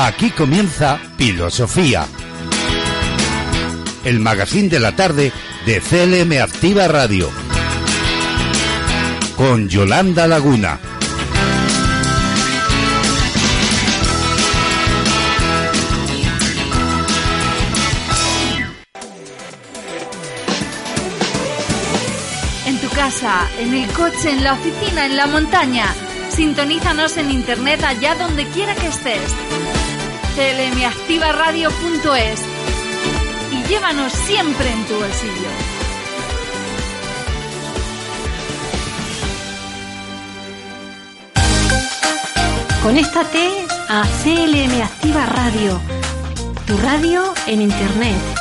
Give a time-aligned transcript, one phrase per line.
[0.00, 2.06] Aquí comienza Filosofía.
[4.04, 5.32] El magazine de la tarde
[5.66, 7.28] de CLM Activa Radio.
[9.36, 10.78] Con Yolanda Laguna.
[22.66, 25.86] En tu casa, en el coche, en la oficina, en la montaña.
[26.30, 29.77] Sintonízanos en internet allá donde quiera que estés
[30.38, 32.40] clmactivaradio.es
[33.50, 35.48] y llévanos siempre en tu bolsillo.
[42.84, 45.80] Conéctate a CLM Activa Radio,
[46.66, 48.37] tu radio en Internet.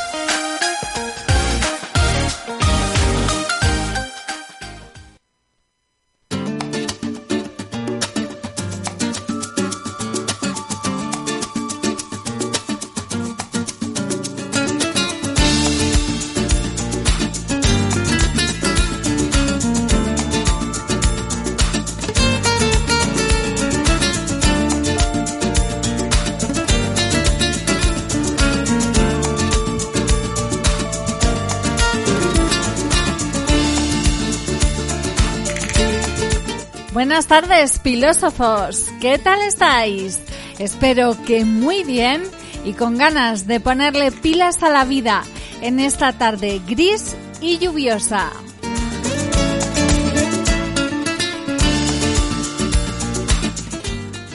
[37.27, 38.85] Buenas tardes, filósofos.
[39.01, 40.21] ¿Qué tal estáis?
[40.59, 42.23] Espero que muy bien
[42.63, 45.25] y con ganas de ponerle pilas a la vida
[45.61, 48.31] en esta tarde gris y lluviosa.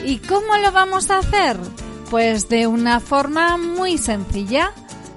[0.05, 1.57] ¿Y cómo lo vamos a hacer?
[2.11, 4.71] Pues de una forma muy sencilla,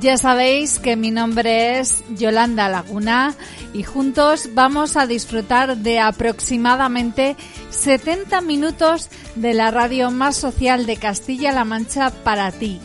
[0.00, 3.34] Ya sabéis que mi nombre es Yolanda Laguna
[3.72, 7.36] y juntos vamos a disfrutar de aproximadamente
[7.70, 12.80] 70 minutos de la radio más social de Castilla-La Mancha para ti.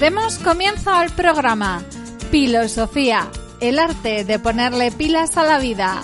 [0.00, 1.82] Demos comienzo al programa
[2.30, 3.30] Filosofía,
[3.60, 6.00] el arte de ponerle pilas a la vida.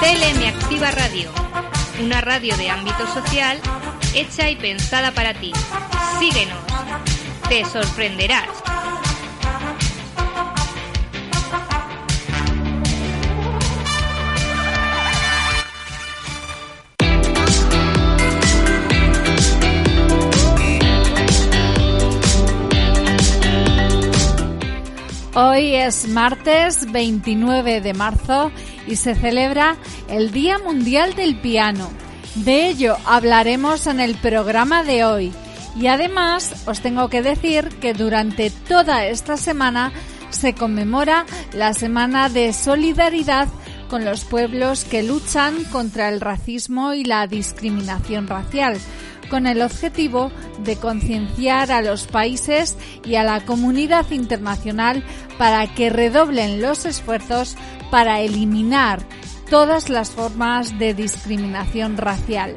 [0.00, 1.30] TLM Activa Radio,
[2.02, 3.60] una radio de ámbito social
[4.16, 5.52] hecha y pensada para ti.
[6.18, 6.58] Síguenos,
[7.48, 8.71] te sorprenderás.
[25.34, 28.52] Hoy es martes 29 de marzo
[28.86, 29.76] y se celebra
[30.10, 31.88] el Día Mundial del Piano.
[32.34, 35.32] De ello hablaremos en el programa de hoy.
[35.74, 39.90] Y además os tengo que decir que durante toda esta semana
[40.28, 43.48] se conmemora la Semana de Solidaridad
[43.88, 48.78] con los pueblos que luchan contra el racismo y la discriminación racial
[49.32, 50.30] con el objetivo
[50.62, 55.02] de concienciar a los países y a la comunidad internacional
[55.38, 57.56] para que redoblen los esfuerzos
[57.90, 59.00] para eliminar
[59.48, 62.52] todas las formas de discriminación racial.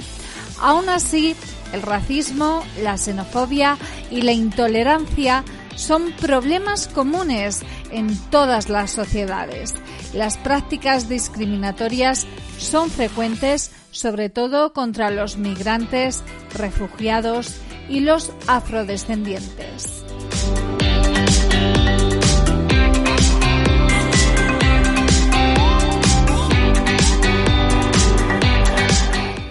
[0.59, 1.33] Aún así,
[1.71, 3.77] el racismo, la xenofobia
[4.11, 5.45] y la intolerancia
[5.75, 7.61] son problemas comunes
[7.91, 9.75] en todas las sociedades.
[10.13, 12.25] Las prácticas discriminatorias
[12.57, 16.21] son frecuentes sobre todo contra los migrantes,
[16.53, 17.55] refugiados
[17.87, 20.03] y los afrodescendientes.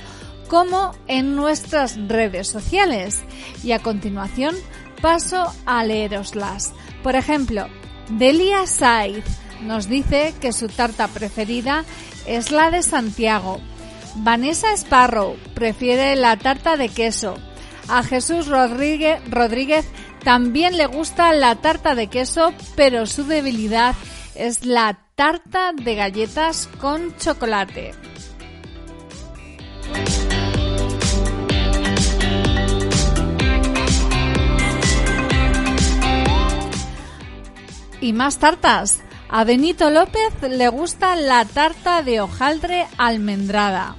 [0.47, 3.21] como en nuestras redes sociales.
[3.63, 4.55] Y a continuación
[5.01, 6.71] paso a leeroslas.
[7.03, 7.67] Por ejemplo,
[8.09, 9.25] Delia Saiz
[9.61, 11.83] nos dice que su tarta preferida
[12.51, 13.59] la de Santiago.
[14.17, 17.35] Vanessa Sparrow prefiere la tarta de queso.
[17.87, 19.87] A Jesús Rodríguez, Rodríguez
[20.23, 23.95] también le gusta la tarta de queso, pero su debilidad
[24.35, 27.93] es la tarta de galletas con chocolate.
[38.01, 39.01] Y más tartas.
[39.31, 43.95] A Benito López le gusta la tarta de hojaldre almendrada.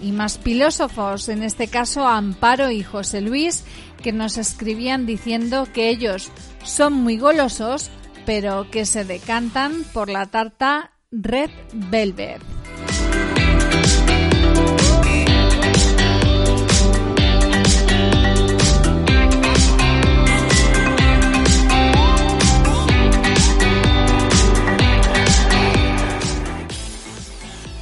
[0.00, 3.64] Y más filósofos, en este caso Amparo y José Luis,
[4.02, 6.30] que nos escribían diciendo que ellos
[6.62, 7.90] son muy golosos,
[8.24, 12.53] pero que se decantan por la tarta Red Velvet.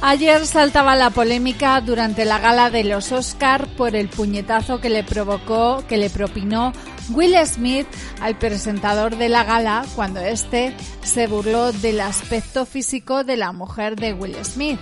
[0.05, 5.05] Ayer saltaba la polémica durante la gala de los Oscar por el puñetazo que le
[5.05, 6.73] provocó, que le propinó
[7.11, 7.87] Will Smith
[8.19, 13.95] al presentador de la gala cuando éste se burló del aspecto físico de la mujer
[13.95, 14.77] de Will Smith,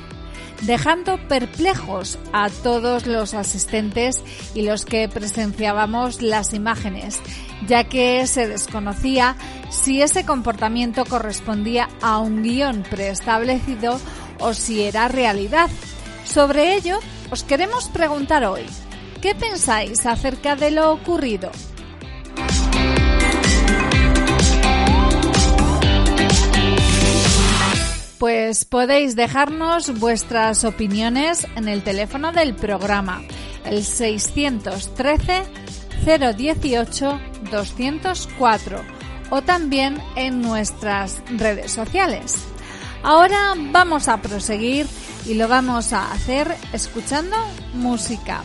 [0.63, 4.23] dejando perplejos a todos los asistentes
[4.55, 7.21] y los que presenciábamos las imágenes,
[7.67, 9.35] ya que se desconocía
[9.69, 13.99] si ese comportamiento correspondía a un guion preestablecido
[14.41, 15.69] o si era realidad.
[16.23, 16.99] Sobre ello,
[17.29, 18.65] os queremos preguntar hoy,
[19.21, 21.51] ¿qué pensáis acerca de lo ocurrido?
[28.19, 33.23] Pues podéis dejarnos vuestras opiniones en el teléfono del programa,
[33.65, 35.41] el 613
[36.05, 38.81] 018 204
[39.31, 42.50] o también en nuestras redes sociales.
[43.03, 44.87] Ahora vamos a proseguir
[45.25, 47.35] y lo vamos a hacer escuchando
[47.73, 48.43] música.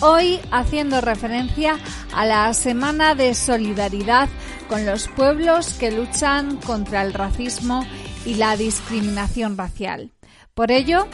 [0.00, 1.78] Hoy haciendo referencia
[2.14, 4.28] a la Semana de Solidaridad
[4.68, 7.86] con los pueblos que luchan contra el racismo
[8.26, 10.12] y la discriminación racial.
[10.52, 11.06] Por ello,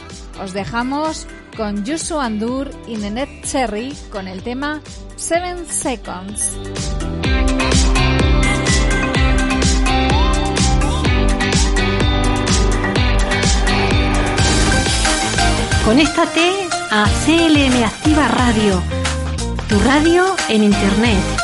[0.42, 1.26] os dejamos
[1.56, 4.80] con Yusu Andur y Nenet Cherry con el tema
[5.16, 6.56] Seven Seconds.
[15.84, 18.80] Conéctate a CLM Activa Radio,
[19.68, 21.41] tu radio en Internet.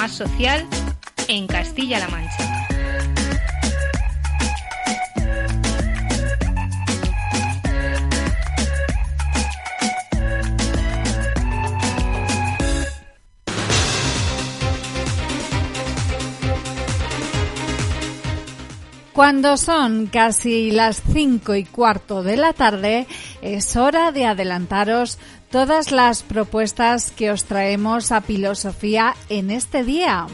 [0.00, 0.66] Más social
[1.28, 2.60] en Castilla-La Mancha.
[19.12, 23.06] Cuando son casi las cinco y cuarto de la tarde,
[23.42, 25.18] es hora de adelantaros
[25.50, 30.26] todas las propuestas que os traemos a Filosofía en este día.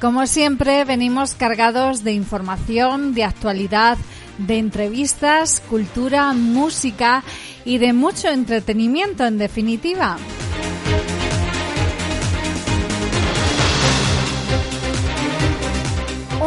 [0.00, 3.96] Como siempre, venimos cargados de información, de actualidad,
[4.38, 7.22] de entrevistas, cultura, música
[7.64, 10.18] y de mucho entretenimiento en definitiva.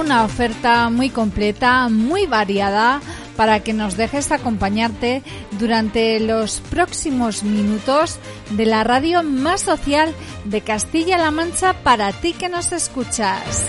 [0.08, 3.02] Una oferta muy completa, muy variada,
[3.36, 5.22] para que nos dejes acompañarte
[5.60, 8.18] durante los próximos minutos
[8.52, 13.66] de la radio más social de Castilla-La Mancha para ti que nos escuchas.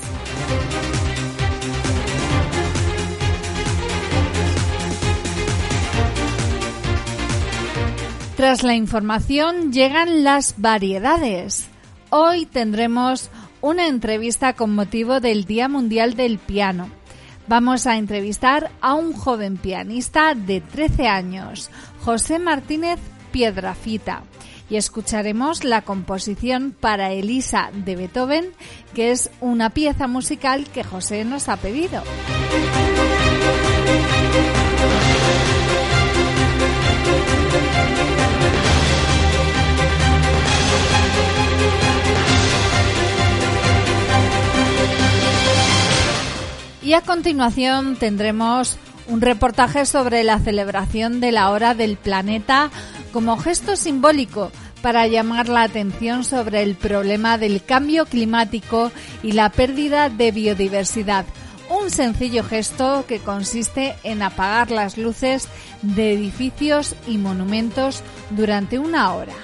[8.39, 11.67] Tras la información llegan las variedades.
[12.11, 13.31] Hoy tendremos
[13.61, 16.89] una entrevista con motivo del Día Mundial del Piano.
[17.49, 21.69] Vamos a entrevistar a un joven pianista de 13 años,
[22.05, 23.01] José Martínez
[23.33, 24.23] Piedrafita,
[24.71, 28.53] y escucharemos la composición para Elisa de Beethoven,
[28.95, 32.05] que es una pieza musical que José nos ha pedido.
[46.89, 48.79] Y a continuación tendremos
[49.09, 52.71] un reportaje sobre la celebración de la hora del planeta
[53.13, 58.91] como gesto simbólico para llamar la atención sobre el problema del cambio climático
[59.23, 61.27] y la pérdida de biodiversidad.
[61.69, 65.47] Un sencillo gesto que consiste en apagar las luces
[65.83, 69.35] de edificios y monumentos durante una hora.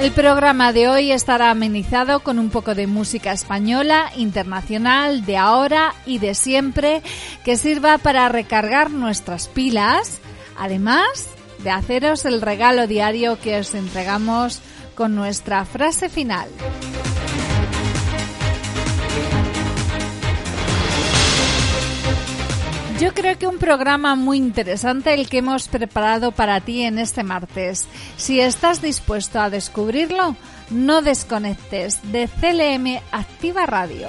[0.00, 5.94] El programa de hoy estará amenizado con un poco de música española, internacional, de ahora
[6.06, 7.02] y de siempre,
[7.44, 10.20] que sirva para recargar nuestras pilas,
[10.56, 11.28] además
[11.62, 14.62] de haceros el regalo diario que os entregamos
[14.94, 16.48] con nuestra frase final.
[23.00, 27.22] Yo creo que un programa muy interesante el que hemos preparado para ti en este
[27.22, 27.88] martes.
[28.18, 30.36] Si estás dispuesto a descubrirlo,
[30.68, 34.06] no desconectes de CLM Activa Radio.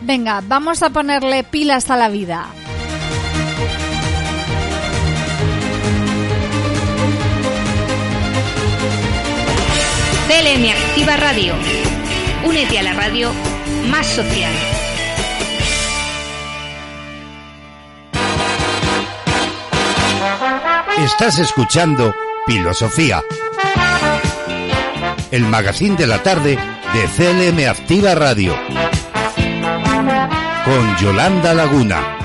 [0.00, 2.48] Venga, vamos a ponerle pilas a la vida.
[10.28, 11.54] CLM Activa Radio.
[12.44, 13.32] Únete a la radio
[13.86, 14.52] más social.
[20.98, 22.14] Estás escuchando
[22.46, 23.22] Filosofía.
[25.30, 26.58] El magazine de la tarde
[26.92, 28.54] de CLM Activa Radio.
[30.66, 32.17] Con Yolanda Laguna.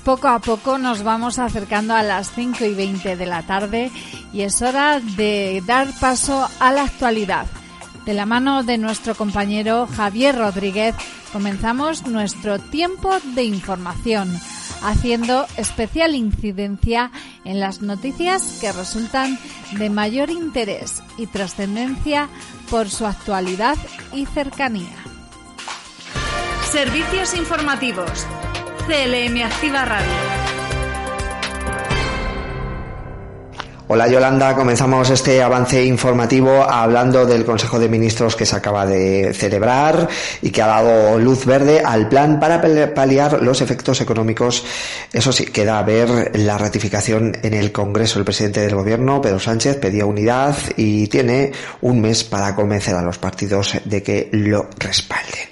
[0.00, 3.90] Poco a poco nos vamos acercando a las 5 y 20 de la tarde
[4.32, 7.46] y es hora de dar paso a la actualidad.
[8.04, 10.94] De la mano de nuestro compañero Javier Rodríguez
[11.32, 14.34] comenzamos nuestro tiempo de información,
[14.82, 17.10] haciendo especial incidencia
[17.44, 19.38] en las noticias que resultan
[19.72, 22.28] de mayor interés y trascendencia
[22.70, 23.76] por su actualidad
[24.12, 24.96] y cercanía.
[26.70, 28.26] Servicios informativos.
[28.90, 30.10] CLM Activa Radio.
[33.86, 39.32] Hola Yolanda, comenzamos este avance informativo hablando del Consejo de Ministros que se acaba de
[39.32, 40.08] celebrar
[40.42, 42.60] y que ha dado luz verde al plan para
[42.92, 44.64] paliar los efectos económicos.
[45.12, 48.18] Eso sí, queda a ver la ratificación en el Congreso.
[48.18, 53.02] El presidente del Gobierno, Pedro Sánchez, pedía unidad y tiene un mes para convencer a
[53.02, 55.48] los partidos de que lo respalden.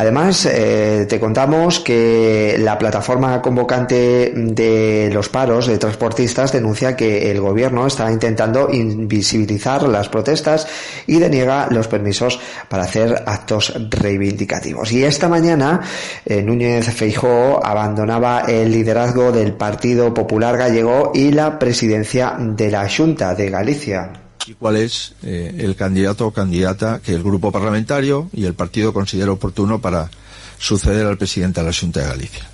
[0.00, 7.30] Además, eh, te contamos que la plataforma convocante de los paros de transportistas denuncia que
[7.30, 10.66] el gobierno está intentando invisibilizar las protestas
[11.06, 14.90] y deniega los permisos para hacer actos reivindicativos.
[14.90, 15.82] Y esta mañana,
[16.24, 22.88] eh, Núñez Feijó abandonaba el liderazgo del Partido Popular Gallego y la presidencia de la
[22.88, 28.28] Junta de Galicia y cuál es eh, el candidato o candidata que el grupo parlamentario
[28.32, 30.10] y el partido considera oportuno para
[30.58, 32.48] suceder al presidente de la Junta de Galicia.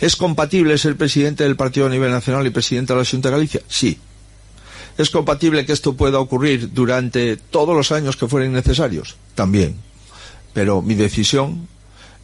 [0.00, 3.36] ¿Es compatible ser presidente del partido a nivel nacional y presidente de la Junta de
[3.36, 3.60] Galicia?
[3.68, 3.98] Sí.
[4.98, 9.16] ¿Es compatible que esto pueda ocurrir durante todos los años que fueren necesarios?
[9.34, 9.76] También.
[10.54, 11.68] Pero mi decisión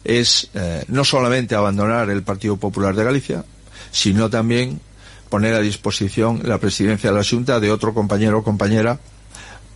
[0.03, 3.45] es eh, no solamente abandonar el Partido Popular de Galicia,
[3.91, 4.79] sino también
[5.33, 8.99] poner a disposición la presidencia de la Junta de otro compañero o compañera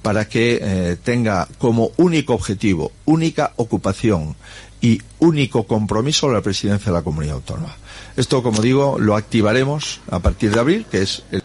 [0.03, 4.35] para que eh, tenga como único objetivo, única ocupación
[4.81, 7.75] y único compromiso la presidencia de la comunidad autónoma.
[8.15, 11.41] Esto, como digo, lo activaremos a partir de abril, que es el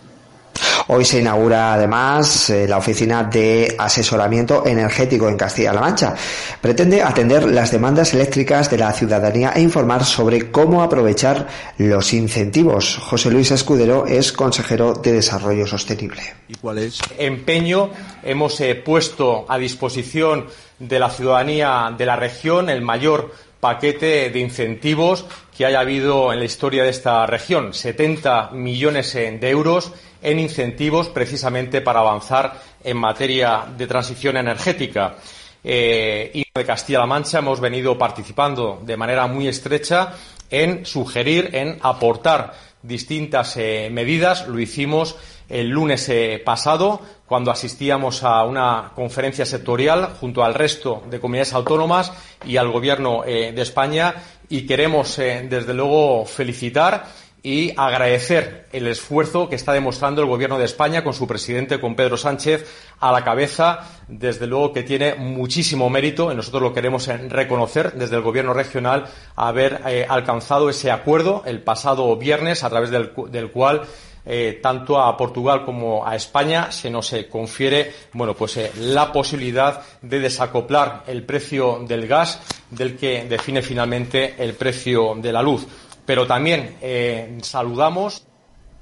[0.88, 6.14] Hoy se inaugura además eh, la oficina de asesoramiento energético en Castilla-La Mancha.
[6.60, 11.46] Pretende atender las demandas eléctricas de la ciudadanía e informar sobre cómo aprovechar
[11.78, 12.98] los incentivos.
[12.98, 16.22] José Luis Escudero es consejero de Desarrollo Sostenible.
[16.48, 17.00] ¿Y cuál es?
[17.18, 17.90] empeño
[18.22, 20.46] hemos eh, puesto a disposición
[20.78, 25.24] de la ciudadanía de la región el mayor paquete de incentivos
[25.56, 27.72] que haya habido en la historia de esta región.
[27.72, 35.16] 70 millones eh, de euros en incentivos precisamente para avanzar en materia de transición energética.
[35.64, 40.14] Eh, y de Castilla-La Mancha hemos venido participando de manera muy estrecha
[40.50, 44.48] en sugerir, en aportar distintas eh, medidas.
[44.48, 45.16] Lo hicimos
[45.52, 51.52] el lunes eh, pasado, cuando asistíamos a una conferencia sectorial junto al resto de comunidades
[51.52, 52.12] autónomas
[52.46, 54.14] y al Gobierno eh, de España.
[54.48, 57.06] Y queremos, eh, desde luego, felicitar
[57.44, 61.96] y agradecer el esfuerzo que está demostrando el Gobierno de España con su presidente, con
[61.96, 62.64] Pedro Sánchez,
[63.00, 63.80] a la cabeza.
[64.06, 69.80] Desde luego que tiene muchísimo mérito nosotros lo queremos reconocer desde el Gobierno regional haber
[69.86, 73.82] eh, alcanzado ese acuerdo el pasado viernes a través del, cu- del cual
[74.24, 79.82] eh, tanto a Portugal como a España se nos eh, confiere bueno pues la posibilidad
[80.00, 82.38] de desacoplar el precio del gas
[82.70, 85.66] del que define finalmente el precio de la luz.
[86.04, 88.26] Pero también eh, saludamos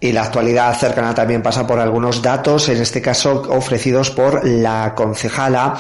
[0.03, 4.95] Y la actualidad cercana también pasa por algunos datos, en este caso ofrecidos por la
[4.95, 5.77] concejala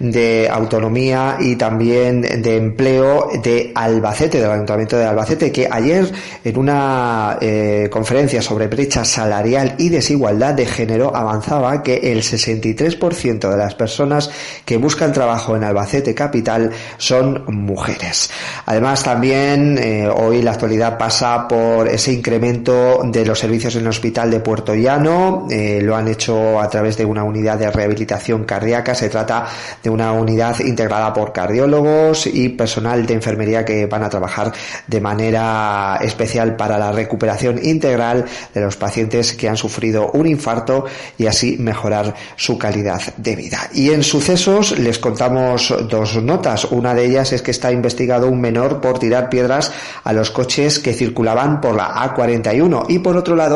[0.00, 6.10] de Autonomía y también de Empleo de Albacete, del Ayuntamiento de Albacete, que ayer
[6.42, 13.48] en una eh, conferencia sobre brecha salarial y desigualdad de género avanzaba que el 63%
[13.48, 14.32] de las personas
[14.64, 18.32] que buscan trabajo en Albacete Capital son mujeres.
[18.66, 23.88] Además también eh, hoy la actualidad pasa por ese incremento de los servicios en el
[23.88, 28.44] hospital de Puerto Llano, eh, lo han hecho a través de una unidad de rehabilitación
[28.44, 29.46] cardíaca, se trata
[29.82, 34.52] de una unidad integrada por cardiólogos y personal de enfermería que van a trabajar
[34.86, 40.86] de manera especial para la recuperación integral de los pacientes que han sufrido un infarto
[41.18, 43.68] y así mejorar su calidad de vida.
[43.74, 46.64] Y en sucesos les contamos dos notas.
[46.64, 49.72] Una de ellas es que está investigado un menor por tirar piedras
[50.04, 53.49] a los coches que circulaban por la A41 y por otro lado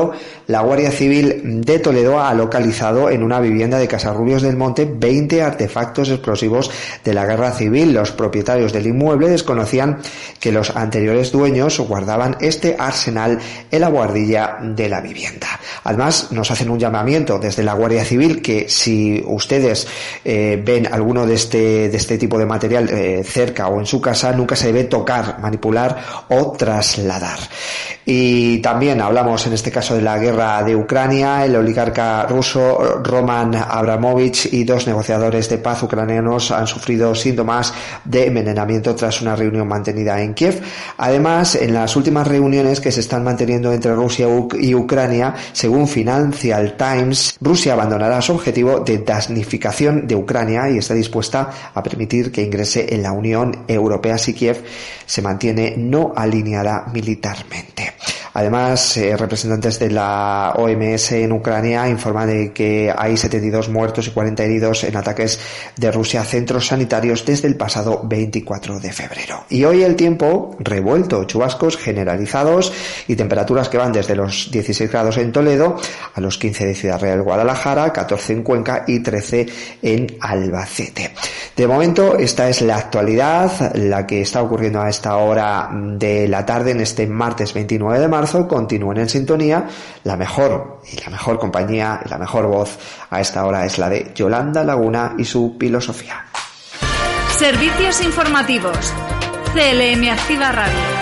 [0.46, 5.42] la Guardia Civil de Toledo ha localizado en una vivienda de Casarrubios del Monte 20
[5.42, 6.70] artefactos explosivos
[7.04, 7.92] de la guerra civil.
[7.92, 10.00] Los propietarios del inmueble desconocían
[10.40, 13.38] que los anteriores dueños guardaban este arsenal
[13.70, 15.48] en la guardilla de la vivienda.
[15.84, 19.86] Además, nos hacen un llamamiento desde la Guardia Civil que si ustedes
[20.24, 24.00] eh, ven alguno de este, de este tipo de material eh, cerca o en su
[24.00, 25.96] casa, nunca se debe tocar, manipular
[26.28, 27.38] o trasladar.
[28.06, 31.44] Y también hablamos en este caso de la guerra de Ucrania.
[31.44, 38.28] El oligarca ruso Roman Abramovich y dos negociadores de paz ucranianos han sufrido síntomas de
[38.28, 40.62] envenenamiento tras una reunión mantenida en Kiev.
[40.96, 44.26] Además, en las últimas reuniones que se están manteniendo entre Rusia
[44.58, 50.94] y Ucrania, según Financial Times, Rusia abandonará su objetivo de dasnificación de Ucrania y está
[50.94, 54.64] dispuesta a permitir que ingrese en la Unión Europea si Kiev
[55.04, 57.92] se mantiene no alineada militarmente.
[58.34, 64.10] Además, eh, representantes de la OMS en Ucrania informan de que hay 72 muertos y
[64.10, 65.38] 40 heridos en ataques
[65.76, 69.44] de Rusia a centros sanitarios desde el pasado 24 de febrero.
[69.50, 72.72] Y hoy el tiempo revuelto, chubascos generalizados
[73.06, 75.76] y temperaturas que van desde los 16 grados en Toledo
[76.14, 79.46] a los 15 de Ciudad Real Guadalajara, 14 en Cuenca y 13
[79.80, 81.12] en Albacete.
[81.56, 86.44] De momento, esta es la actualidad, la que está ocurriendo a esta hora de la
[86.44, 88.23] tarde en este martes 29 de marzo.
[88.48, 89.66] Continúen en sintonía.
[90.04, 92.78] La mejor y la mejor compañía y la mejor voz
[93.10, 96.24] a esta hora es la de Yolanda Laguna y su filosofía.
[97.38, 98.92] Servicios informativos.
[99.54, 100.93] CLM Activa Radio.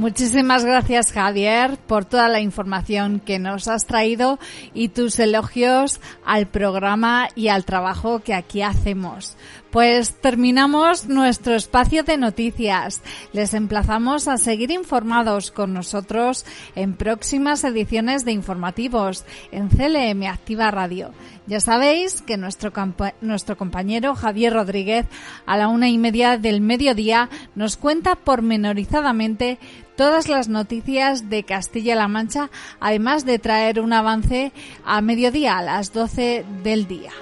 [0.00, 4.38] Muchísimas gracias Javier por toda la información que nos has traído
[4.72, 9.36] y tus elogios al programa y al trabajo que aquí hacemos.
[9.70, 13.02] Pues terminamos nuestro espacio de noticias.
[13.32, 20.72] Les emplazamos a seguir informados con nosotros en próximas ediciones de informativos en CLM Activa
[20.72, 21.12] Radio.
[21.46, 22.72] Ya sabéis que nuestro,
[23.20, 25.06] nuestro compañero Javier Rodríguez
[25.46, 29.60] a la una y media del mediodía nos cuenta pormenorizadamente
[29.94, 34.52] todas las noticias de Castilla-La Mancha, además de traer un avance
[34.84, 37.12] a mediodía, a las 12 del día.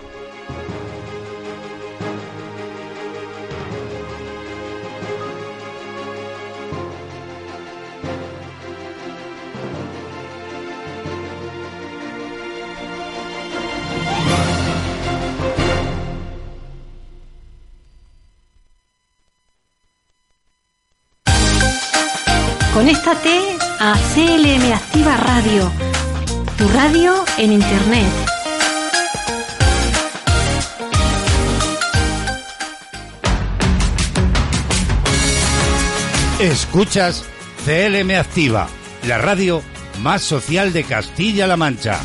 [22.89, 23.39] Conéctate
[23.81, 25.71] a CLM Activa Radio,
[26.57, 28.07] tu radio en Internet.
[36.41, 37.27] Escuchas
[37.67, 38.69] CLM Activa,
[39.07, 39.63] la radio
[40.01, 42.01] más social de Castilla-La Mancha.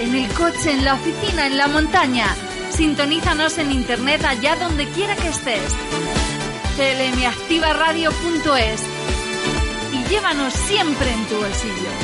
[0.00, 2.26] En el coche, en la oficina, en la montaña.
[2.70, 5.72] Sintonízanos en internet allá donde quiera que estés.
[6.76, 8.82] clmactivaradio.es
[9.92, 12.03] y llévanos siempre en tu bolsillo.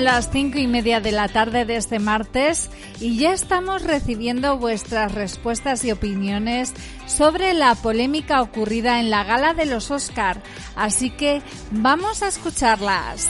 [0.00, 5.12] Las cinco y media de la tarde de este martes y ya estamos recibiendo vuestras
[5.12, 6.72] respuestas y opiniones
[7.06, 10.42] sobre la polémica ocurrida en la gala de los Oscar.
[10.74, 13.28] Así que vamos a escucharlas.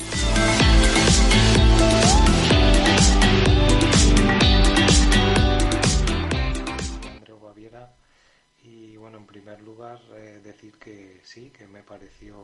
[8.63, 12.37] Y bueno en primer lugar eh, decir que sí que me pareció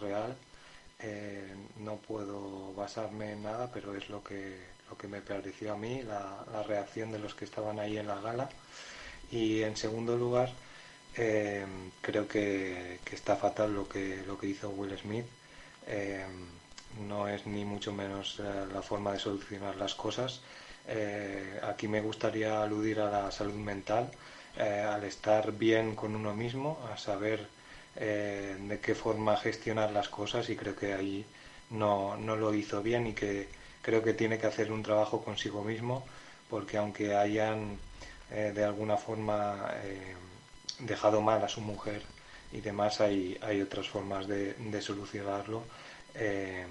[0.00, 0.34] real
[1.06, 4.56] Eh, no puedo basarme en nada pero es lo que
[4.88, 8.06] lo que me pareció a mí la, la reacción de los que estaban ahí en
[8.06, 8.48] la gala.
[9.30, 10.50] Y en segundo lugar
[11.16, 11.66] eh,
[12.00, 15.26] creo que, que está fatal lo que lo que hizo Will Smith.
[15.86, 16.24] Eh,
[17.08, 18.40] no es ni mucho menos
[18.72, 20.40] la forma de solucionar las cosas.
[21.62, 24.10] Aquí me gustaría aludir a la salud mental,
[24.56, 27.48] al estar bien con uno mismo, a saber
[27.96, 31.24] eh, de qué forma gestionar las cosas y creo que ahí
[31.70, 33.48] no, no lo hizo bien y que
[33.82, 36.04] creo que tiene que hacer un trabajo consigo mismo
[36.48, 37.78] porque aunque hayan
[38.30, 40.14] eh, de alguna forma eh,
[40.80, 42.02] dejado mal a su mujer
[42.52, 45.62] y demás hay, hay otras formas de, de solucionarlo.
[46.14, 46.66] Eh,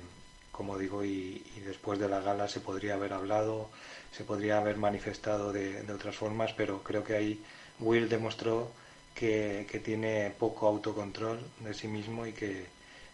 [0.51, 3.69] como digo y, y después de la gala se podría haber hablado
[4.11, 7.43] se podría haber manifestado de, de otras formas pero creo que ahí
[7.79, 8.71] Will demostró
[9.13, 12.65] que, que tiene poco autocontrol de sí mismo y que,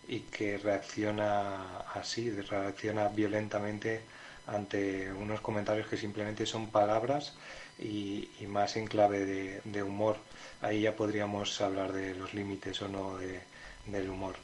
[0.08, 4.02] y que reacciona así, reacciona violentamente
[4.48, 7.34] ante unos comentarios que simplemente son palabras
[7.78, 10.18] y, más en clave de, humor.
[10.62, 13.40] Ahí ya podríamos hablar de los límites o no de,
[13.86, 14.36] del humor.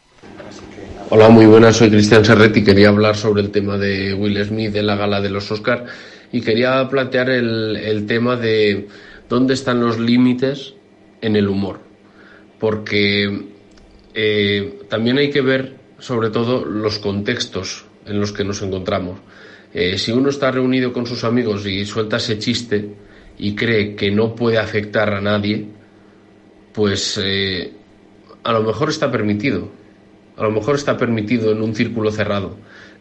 [1.10, 2.63] Hola, muy buenas, soy Cristian Serretti.
[2.63, 5.86] Quería hablar sobre el tema de Will Smith en la gala de los Oscar
[6.32, 8.88] y quería plantear el tema de
[9.28, 10.76] dónde están los límites
[11.21, 11.80] en el humor.
[12.60, 13.47] Porque
[14.13, 19.19] eh, también hay que ver, sobre todo, los contextos en los que nos encontramos.
[19.73, 22.89] Eh, si uno está reunido con sus amigos y suelta ese chiste
[23.38, 25.67] y cree que no puede afectar a nadie,
[26.71, 27.73] pues eh,
[28.43, 29.69] a lo mejor está permitido.
[30.38, 32.58] A lo mejor está permitido en un círculo cerrado.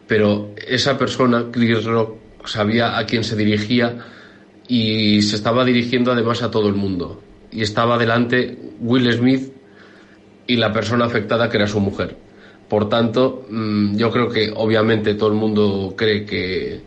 [0.07, 4.05] Pero esa persona, Chris Rock, sabía a quién se dirigía
[4.67, 7.21] y se estaba dirigiendo además a todo el mundo.
[7.55, 9.51] Y estaba delante Will Smith
[10.45, 12.15] y la persona afectada que era su mujer.
[12.69, 16.81] Por tanto, mm, yo creo que obviamente todo el mundo cree que,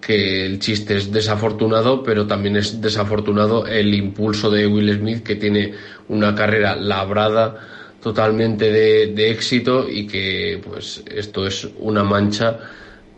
[0.00, 5.36] que el chiste es desafortunado, pero también es desafortunado el impulso de Will Smith, que
[5.36, 5.72] tiene
[6.08, 7.56] una carrera labrada
[8.02, 12.58] totalmente de, de éxito y que pues esto es una mancha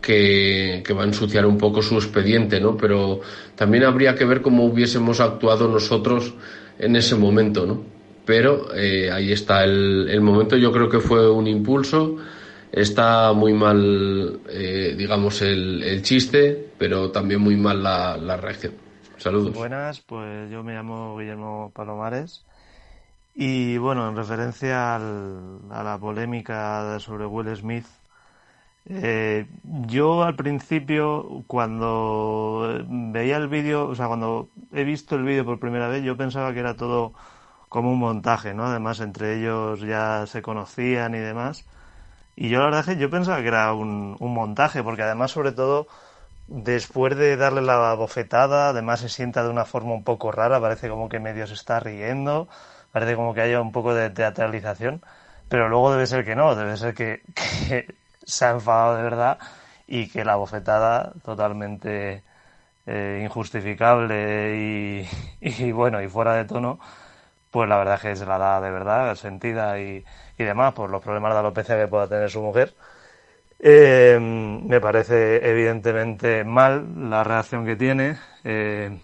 [0.01, 2.77] que, que va a ensuciar un poco su expediente, ¿no?
[2.77, 3.21] Pero
[3.55, 6.33] también habría que ver cómo hubiésemos actuado nosotros
[6.79, 7.81] en ese momento, ¿no?
[8.25, 12.17] Pero eh, ahí está el, el momento, yo creo que fue un impulso,
[12.71, 18.73] está muy mal, eh, digamos, el, el chiste, pero también muy mal la, la reacción.
[19.17, 19.55] Saludos.
[19.55, 22.45] Buenas, pues yo me llamo Guillermo Palomares
[23.35, 27.85] y bueno, en referencia al- a la polémica sobre Will Smith,
[28.89, 35.45] eh, yo al principio cuando veía el vídeo, o sea, cuando he visto el vídeo
[35.45, 37.13] por primera vez, yo pensaba que era todo
[37.69, 38.65] como un montaje, ¿no?
[38.65, 41.65] Además, entre ellos ya se conocían y demás.
[42.35, 45.51] Y yo la verdad es que yo pensaba que era un, montaje, porque además, sobre
[45.51, 45.87] todo,
[46.47, 50.89] después de darle la bofetada, además se sienta de una forma un poco rara, parece
[50.89, 52.47] como que medio se está riendo,
[52.91, 55.01] parece como que haya un poco de teatralización,
[55.49, 57.21] pero luego debe ser que no, debe ser que,
[57.67, 57.95] que
[58.29, 59.39] se ha enfadado de verdad
[59.87, 62.23] y que la bofetada totalmente
[62.85, 65.07] eh, injustificable
[65.41, 66.79] y, bueno, y fuera de tono,
[67.51, 70.05] pues la verdad es que se la da de verdad, sentida y,
[70.37, 72.75] y demás, por los problemas de alopecia que pueda tener su mujer.
[73.59, 78.17] Eh, me parece evidentemente mal la reacción que tiene.
[78.43, 78.99] Eh,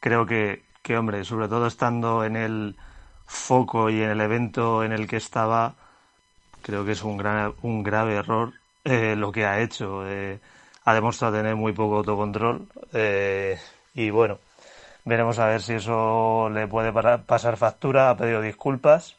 [0.00, 2.76] creo que, que, hombre, sobre todo estando en el
[3.26, 5.74] foco y en el evento en el que estaba,
[6.66, 8.52] creo que es un, gran, un grave error
[8.84, 10.04] eh, lo que ha hecho.
[10.04, 10.40] Eh,
[10.84, 13.56] ha demostrado tener muy poco autocontrol eh,
[13.94, 14.40] y bueno,
[15.04, 18.10] veremos a ver si eso le puede pasar factura.
[18.10, 19.16] Ha pedido disculpas,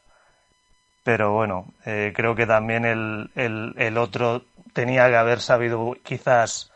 [1.04, 4.44] pero bueno, creo que también el, el, el otro
[4.74, 6.72] tenía que haber sabido quizás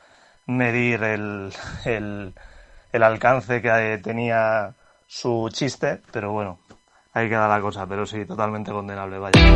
[0.45, 1.53] medir el,
[1.85, 4.73] el alcance que tenía
[5.05, 6.59] su chiste, pero bueno,
[7.13, 9.55] ahí queda la cosa, pero sí, totalmente condenable, vaya.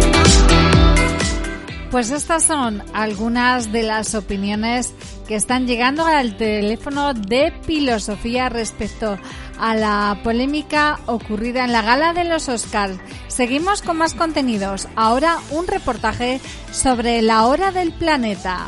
[1.91, 4.93] Pues estas son algunas de las opiniones
[5.27, 9.17] que están llegando al teléfono de filosofía respecto
[9.59, 12.97] a la polémica ocurrida en la gala de los Oscars.
[13.27, 14.89] Seguimos con más contenidos.
[14.95, 16.41] Ahora un reportaje
[16.71, 18.67] sobre la hora del planeta.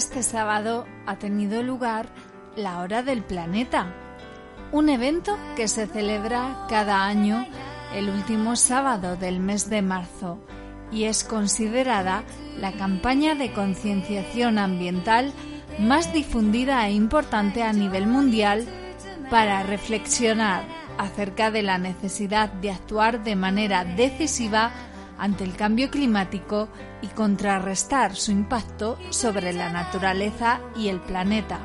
[0.00, 2.08] Este sábado ha tenido lugar
[2.56, 3.94] la Hora del Planeta,
[4.72, 7.46] un evento que se celebra cada año
[7.94, 10.38] el último sábado del mes de marzo
[10.90, 12.24] y es considerada
[12.56, 15.34] la campaña de concienciación ambiental
[15.78, 18.66] más difundida e importante a nivel mundial
[19.28, 20.64] para reflexionar
[20.96, 24.72] acerca de la necesidad de actuar de manera decisiva
[25.20, 26.68] ante el cambio climático
[27.02, 31.60] y contrarrestar su impacto sobre la naturaleza y el planeta.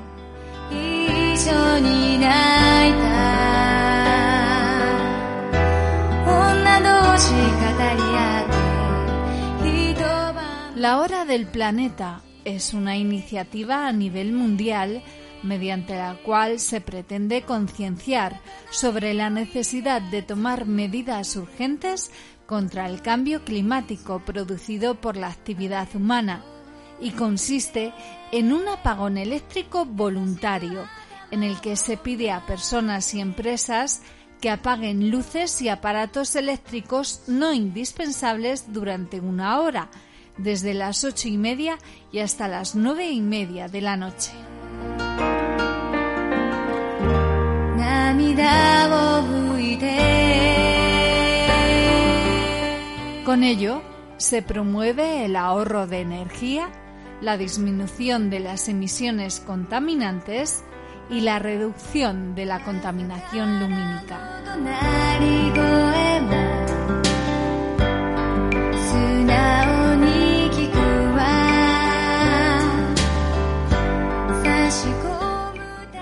[10.75, 15.01] La Hora del Planeta es una iniciativa a nivel mundial
[15.41, 18.41] mediante la cual se pretende concienciar
[18.71, 22.11] sobre la necesidad de tomar medidas urgentes
[22.45, 26.43] contra el cambio climático producido por la actividad humana
[26.99, 27.93] y consiste
[28.31, 30.87] en un apagón eléctrico voluntario
[31.31, 34.01] en el que se pide a personas y empresas
[34.39, 39.89] que apaguen luces y aparatos eléctricos no indispensables durante una hora,
[40.37, 41.77] desde las ocho y media
[42.11, 44.31] y hasta las nueve y media de la noche.
[53.25, 53.81] Con ello,
[54.17, 56.69] se promueve el ahorro de energía,
[57.21, 60.63] la disminución de las emisiones contaminantes
[61.09, 64.43] y la reducción de la contaminación lumínica.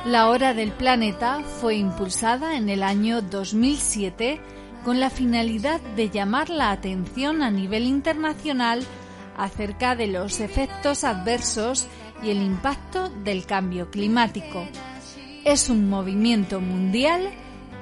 [0.05, 4.41] La Hora del Planeta fue impulsada en el año 2007
[4.83, 8.83] con la finalidad de llamar la atención a nivel internacional
[9.37, 11.87] acerca de los efectos adversos
[12.21, 14.65] y el impacto del cambio climático.
[15.45, 17.29] Es un movimiento mundial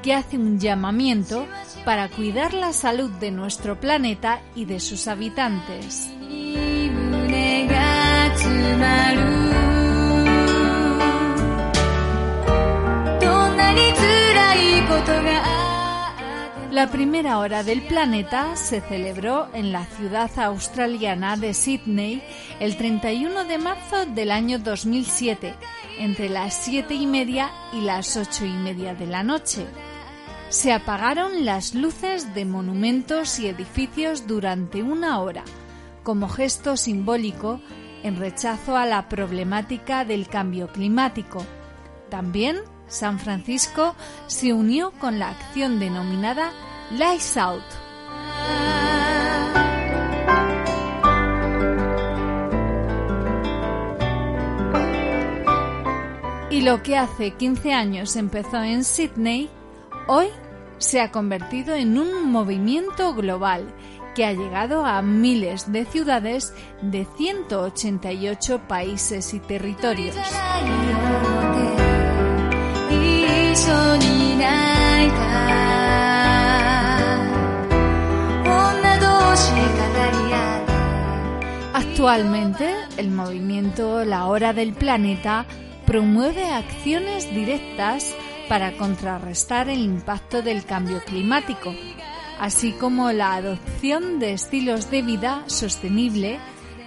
[0.02, 1.48] que hace un llamamiento
[1.86, 6.10] para cuidar la salud de nuestro planeta y de sus habitantes.
[16.72, 22.24] La primera hora del planeta se celebró en la ciudad australiana de Sydney
[22.62, 25.54] el 31 de marzo del año 2007,
[26.00, 29.66] entre las siete y media y las ocho y media de la noche.
[30.48, 35.44] Se apagaron las luces de monumentos y edificios durante una hora,
[36.04, 37.60] como gesto simbólico
[38.02, 41.46] en rechazo a la problemática del cambio climático.
[42.10, 42.62] También
[42.92, 43.96] San Francisco
[44.28, 46.52] se unió con la acción denominada
[46.92, 47.64] Lights Out.
[56.50, 59.50] Y lo que hace 15 años empezó en Sydney,
[60.08, 60.28] hoy
[60.80, 63.74] se ha convertido en un movimiento global
[64.14, 70.18] que ha llegado a miles de ciudades de 188 países y territorios.
[81.74, 85.46] Actualmente, el movimiento La Hora del Planeta
[85.86, 88.16] promueve acciones directas
[88.50, 91.76] para contrarrestar el impacto del cambio climático,
[92.40, 96.40] así como la adopción de estilos de vida sostenible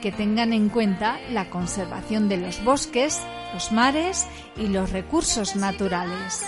[0.03, 3.23] que tengan en cuenta la conservación de los bosques,
[3.53, 6.45] los mares y los recursos naturales.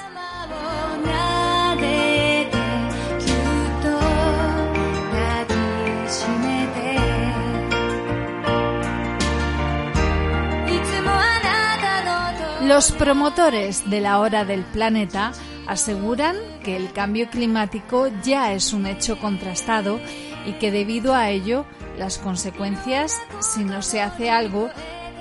[12.77, 15.33] Los promotores de la hora del planeta
[15.67, 19.99] aseguran que el cambio climático ya es un hecho contrastado
[20.45, 21.65] y que debido a ello
[21.97, 24.69] las consecuencias, si no se hace algo,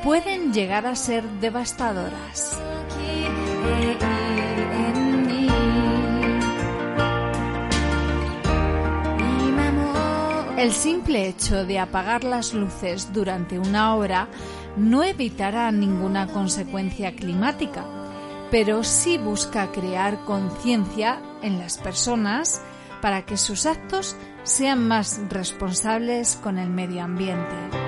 [0.03, 2.59] pueden llegar a ser devastadoras.
[10.57, 14.29] El simple hecho de apagar las luces durante una hora
[14.77, 17.83] no evitará ninguna consecuencia climática,
[18.51, 22.61] pero sí busca crear conciencia en las personas
[23.01, 27.84] para que sus actos sean más responsables con el medio ambiente.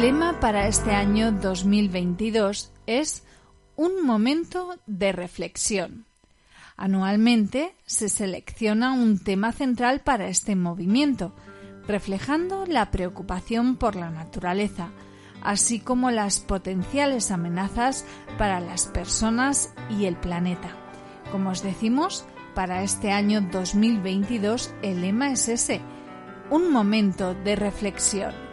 [0.00, 3.22] El lema para este año 2022 es
[3.76, 6.06] un momento de reflexión.
[6.78, 11.34] Anualmente se selecciona un tema central para este movimiento,
[11.86, 14.88] reflejando la preocupación por la naturaleza,
[15.42, 18.06] así como las potenciales amenazas
[18.38, 20.74] para las personas y el planeta.
[21.30, 22.24] Como os decimos,
[22.54, 25.82] para este año 2022 el lema es ese,
[26.48, 28.49] un momento de reflexión.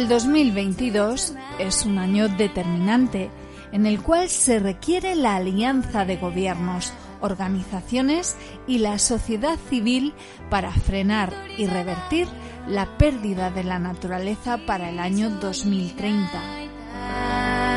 [0.00, 3.28] El 2022 es un año determinante
[3.70, 8.34] en el cual se requiere la alianza de gobiernos, organizaciones
[8.66, 10.14] y la sociedad civil
[10.48, 12.28] para frenar y revertir
[12.66, 17.69] la pérdida de la naturaleza para el año 2030.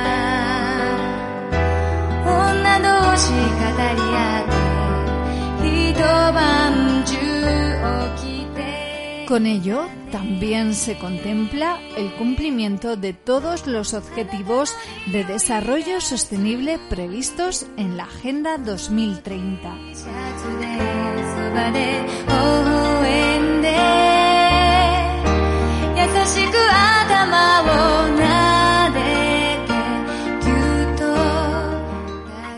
[9.27, 14.75] Con ello, también se contempla el cumplimiento de todos los objetivos
[15.07, 19.75] de desarrollo sostenible previstos en la Agenda 2030.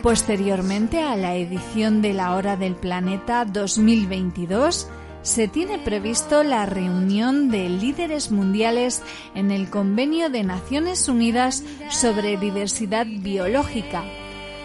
[0.06, 4.88] Posteriormente a la edición de la Hora del Planeta 2022,
[5.22, 9.02] se tiene previsto la reunión de líderes mundiales
[9.34, 14.04] en el Convenio de Naciones Unidas sobre Diversidad Biológica.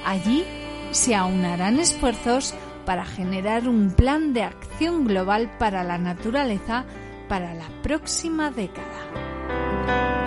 [0.05, 0.43] Allí
[0.91, 2.53] se aunarán esfuerzos
[2.85, 6.85] para generar un plan de acción global para la naturaleza
[7.27, 10.20] para la próxima década.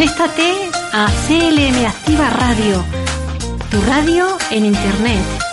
[0.00, 2.82] Conéctate a CLM Activa Radio,
[3.70, 5.49] tu radio en Internet.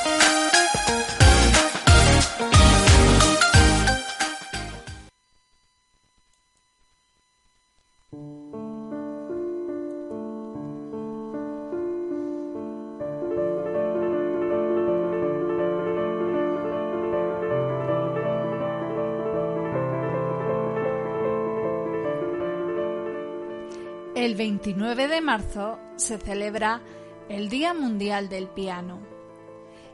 [24.87, 26.81] 29 de marzo se celebra
[27.27, 28.99] el Día Mundial del Piano.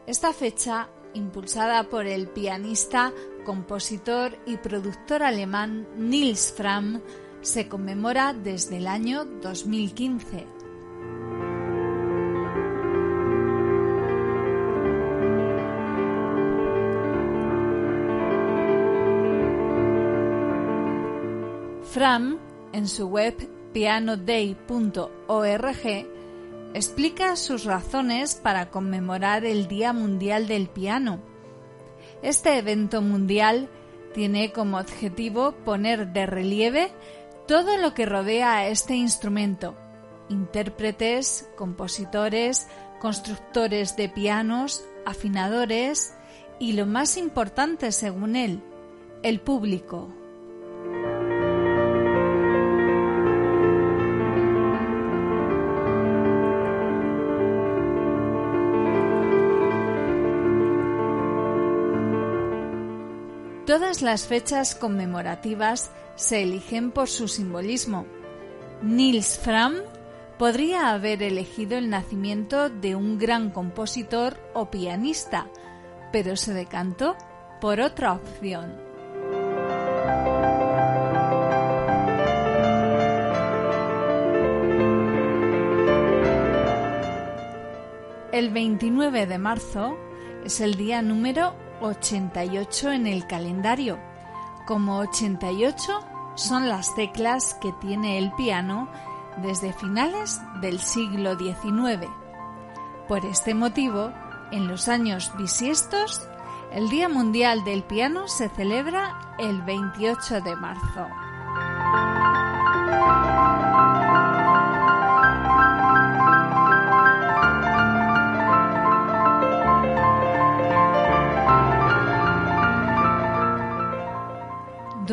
[0.06, 3.12] Esta fecha, impulsada por el pianista,
[3.44, 7.02] compositor y productor alemán Nils Fram,
[7.42, 10.46] se conmemora desde el año 2015.
[21.82, 22.38] Fram,
[22.74, 24.58] en su web pianoday.org,
[26.74, 31.20] explica sus razones para conmemorar el Día Mundial del Piano.
[32.22, 33.70] Este evento mundial
[34.14, 36.92] tiene como objetivo poner de relieve
[37.48, 39.76] todo lo que rodea a este instrumento,
[40.30, 42.68] intérpretes, compositores,
[43.02, 46.14] constructores de pianos, afinadores
[46.60, 48.62] y lo más importante según él,
[49.24, 50.23] el público.
[63.74, 68.06] Todas las fechas conmemorativas se eligen por su simbolismo.
[68.84, 69.78] Nils Fram
[70.38, 75.48] podría haber elegido el nacimiento de un gran compositor o pianista,
[76.12, 77.18] pero se decantó
[77.60, 78.76] por otra opción.
[88.32, 89.98] El 29 de marzo
[90.46, 94.00] es el día número 88 en el calendario.
[94.66, 96.00] Como 88
[96.36, 98.90] son las teclas que tiene el piano
[99.38, 102.08] desde finales del siglo XIX.
[103.08, 104.12] Por este motivo,
[104.52, 106.28] en los años bisiestos,
[106.72, 111.08] el Día Mundial del Piano se celebra el 28 de marzo.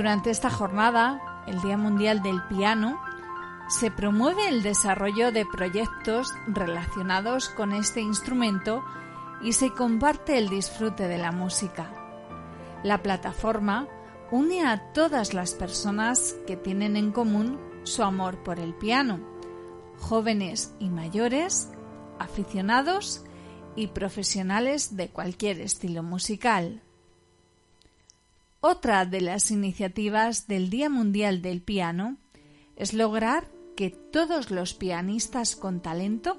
[0.00, 2.98] Durante esta jornada, el Día Mundial del Piano,
[3.68, 8.82] se promueve el desarrollo de proyectos relacionados con este instrumento
[9.42, 11.90] y se comparte el disfrute de la música.
[12.82, 13.88] La plataforma
[14.30, 19.20] une a todas las personas que tienen en común su amor por el piano,
[19.98, 21.68] jóvenes y mayores,
[22.18, 23.22] aficionados
[23.76, 26.80] y profesionales de cualquier estilo musical.
[28.62, 32.18] Otra de las iniciativas del Día Mundial del Piano
[32.76, 36.38] es lograr que todos los pianistas con talento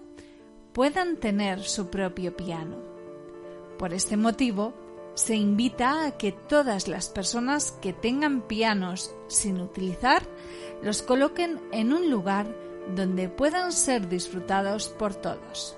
[0.71, 2.77] puedan tener su propio piano.
[3.79, 4.75] Por este motivo,
[5.15, 10.21] se invita a que todas las personas que tengan pianos sin utilizar
[10.83, 12.55] los coloquen en un lugar
[12.95, 15.75] donde puedan ser disfrutados por todos.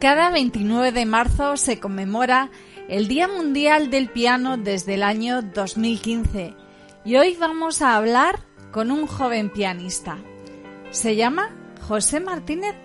[0.00, 2.52] Cada 29 de marzo se conmemora
[2.88, 6.54] el Día Mundial del Piano desde el año 2015
[7.04, 8.38] y hoy vamos a hablar
[8.70, 10.18] con un joven pianista.
[10.92, 11.50] Se llama
[11.88, 12.76] José Martínez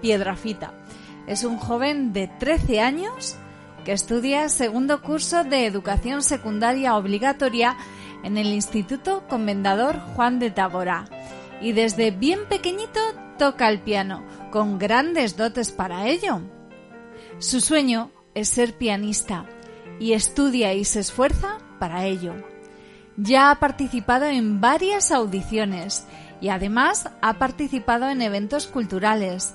[0.00, 0.72] Piedrafita.
[1.26, 3.36] Es un joven de 13 años
[3.84, 7.76] que estudia segundo curso de educación secundaria obligatoria
[8.24, 11.04] en el Instituto Comendador Juan de Tabora
[11.60, 13.00] y desde bien pequeñito
[13.38, 16.42] toca el piano, con grandes dotes para ello.
[17.38, 19.46] Su sueño es ser pianista
[19.98, 22.34] y estudia y se esfuerza para ello.
[23.16, 26.04] Ya ha participado en varias audiciones
[26.40, 29.54] y además ha participado en eventos culturales.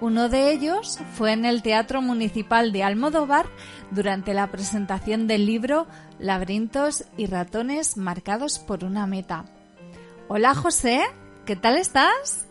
[0.00, 3.46] Uno de ellos fue en el Teatro Municipal de Almodóvar
[3.90, 5.86] durante la presentación del libro
[6.18, 9.44] Laberintos y ratones marcados por una meta.
[10.28, 11.02] Hola José,
[11.46, 12.48] ¿qué tal estás?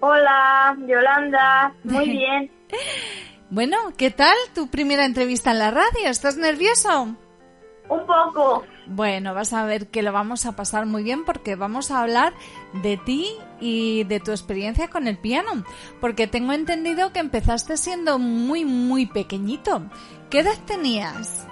[0.00, 2.50] Hola, Yolanda, muy bien.
[3.50, 6.08] bueno, ¿qué tal tu primera entrevista en la radio?
[6.08, 7.16] ¿Estás nervioso?
[7.88, 8.64] Un poco.
[8.88, 12.32] Bueno, vas a ver que lo vamos a pasar muy bien porque vamos a hablar
[12.82, 13.28] de ti
[13.60, 15.64] y de tu experiencia con el piano,
[16.00, 19.82] porque tengo entendido que empezaste siendo muy, muy pequeñito.
[20.30, 21.46] ¿Qué edad tenías?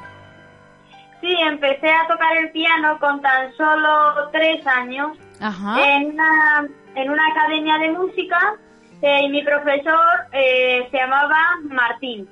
[1.21, 5.77] Sí, empecé a tocar el piano con tan solo tres años Ajá.
[5.97, 8.57] en una en una academia de música
[9.03, 12.29] eh, y mi profesor eh, se llamaba Martín.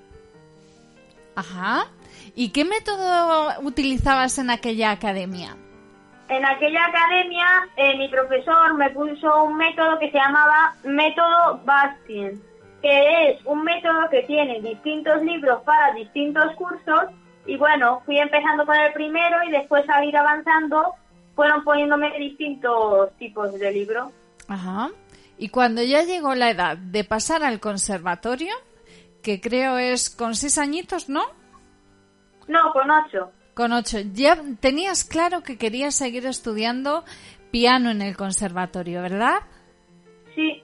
[1.35, 1.87] Ajá.
[2.35, 5.57] ¿Y qué método utilizabas en aquella academia?
[6.29, 7.47] En aquella academia
[7.77, 12.41] eh, mi profesor me puso un método que se llamaba método Bastien,
[12.81, 17.11] que es un método que tiene distintos libros para distintos cursos
[17.45, 20.95] y bueno, fui empezando con el primero y después al ir avanzando
[21.35, 24.11] fueron poniéndome distintos tipos de libros.
[24.49, 24.91] Ajá.
[25.39, 28.55] Y cuando ya llegó la edad de pasar al conservatorio,
[29.23, 31.23] que creo es con seis añitos, ¿no?
[32.49, 33.33] No, con ocho.
[33.55, 33.99] Con ocho.
[34.13, 37.05] Ya tenías claro que querías seguir estudiando
[37.51, 39.41] piano en el conservatorio, ¿verdad?
[40.35, 40.63] Sí.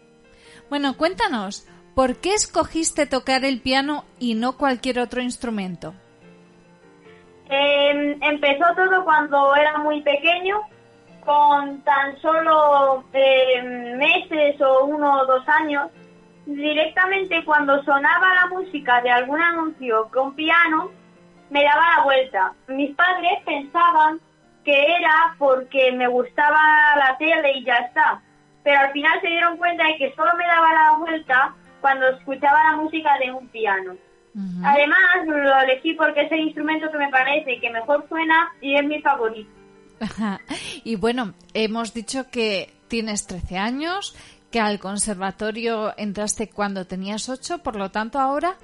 [0.70, 5.94] Bueno, cuéntanos, ¿por qué escogiste tocar el piano y no cualquier otro instrumento?
[7.50, 10.60] Eh, empezó todo cuando era muy pequeño,
[11.24, 13.04] con tan solo
[14.60, 15.90] eh, meses o uno o dos años.
[16.46, 20.90] Directamente cuando sonaba la música de algún anuncio con piano,
[21.50, 22.52] me daba la vuelta.
[22.68, 24.20] Mis padres pensaban
[24.64, 28.22] que era porque me gustaba la tele y ya está.
[28.62, 32.64] Pero al final se dieron cuenta de que solo me daba la vuelta cuando escuchaba
[32.64, 33.94] la música de un piano.
[34.62, 38.84] Además, lo elegí porque es el instrumento que me parece que mejor suena y es
[38.84, 39.50] mi favorito.
[40.84, 44.16] y bueno, hemos dicho que tienes 13 años,
[44.50, 48.54] que al conservatorio entraste cuando tenías 8, por lo tanto ahora,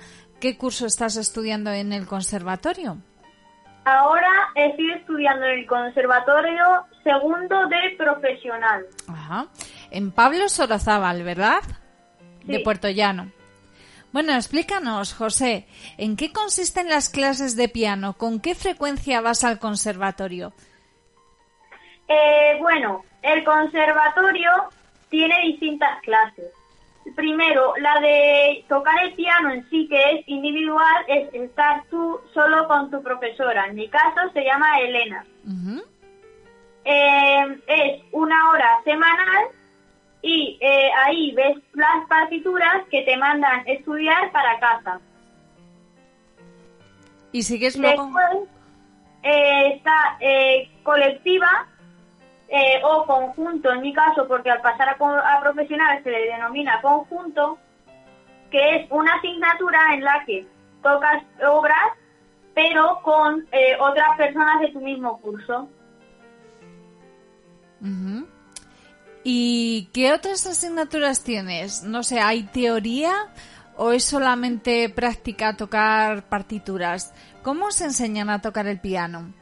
[0.40, 2.98] ¿qué curso estás estudiando en el conservatorio?
[3.84, 6.64] Ahora estoy estudiando en el conservatorio
[7.02, 8.86] segundo de profesional.
[9.08, 9.46] Ajá.
[9.90, 11.60] En Pablo Sorozábal, ¿verdad?
[12.44, 13.30] De Puerto Llano.
[14.10, 15.66] Bueno, explícanos, José,
[15.98, 18.14] ¿en qué consisten las clases de piano?
[18.14, 20.52] ¿Con qué frecuencia vas al conservatorio?
[22.08, 24.50] Eh, bueno, el conservatorio
[25.14, 26.50] tiene distintas clases.
[27.14, 32.66] Primero, la de tocar el piano en sí, que es individual, es estar tú solo
[32.66, 33.66] con tu profesora.
[33.68, 35.24] En mi caso se llama Elena.
[36.84, 39.44] Eh, es una hora semanal
[40.20, 45.00] y eh, ahí ves las partituras que te mandan estudiar para casa.
[47.30, 48.06] ¿Y sigues luego?
[48.06, 48.48] Después
[49.22, 51.68] eh, está eh, colectiva
[52.56, 56.80] eh, o conjunto, en mi caso, porque al pasar a, a profesional se le denomina
[56.80, 57.58] conjunto,
[58.48, 60.46] que es una asignatura en la que
[60.80, 61.98] tocas obras,
[62.54, 65.68] pero con eh, otras personas de tu mismo curso.
[67.80, 68.28] Ujú.
[69.24, 71.82] ¿Y qué otras asignaturas tienes?
[71.82, 73.14] No sé, ¿hay teoría
[73.76, 77.12] o es solamente práctica tocar partituras?
[77.42, 79.34] ¿Cómo se enseñan a tocar el piano?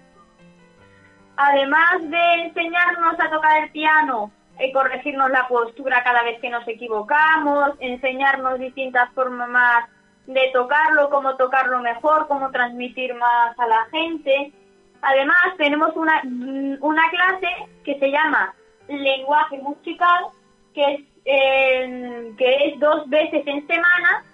[1.36, 6.66] Además de enseñarnos a tocar el piano, eh, corregirnos la postura cada vez que nos
[6.68, 9.88] equivocamos, enseñarnos distintas formas
[10.26, 14.52] de tocarlo, cómo tocarlo mejor, cómo transmitir más a la gente.
[15.00, 17.48] Además, tenemos una, mm, una clase
[17.84, 18.54] que se llama
[18.88, 20.26] lenguaje musical,
[20.74, 24.24] que es, que es dos veces en semana.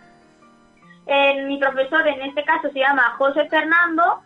[1.07, 4.20] Eh, mi profesor en este caso se llama José Fernando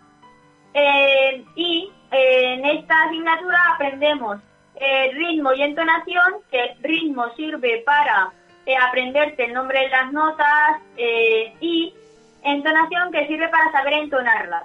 [0.75, 4.39] eh, y en esta asignatura aprendemos
[4.77, 8.33] eh, ritmo y entonación, que el ritmo sirve para
[8.67, 11.95] eh, aprenderte el nombre de las notas eh, y
[12.43, 14.65] entonación que sirve para saber entonarlas.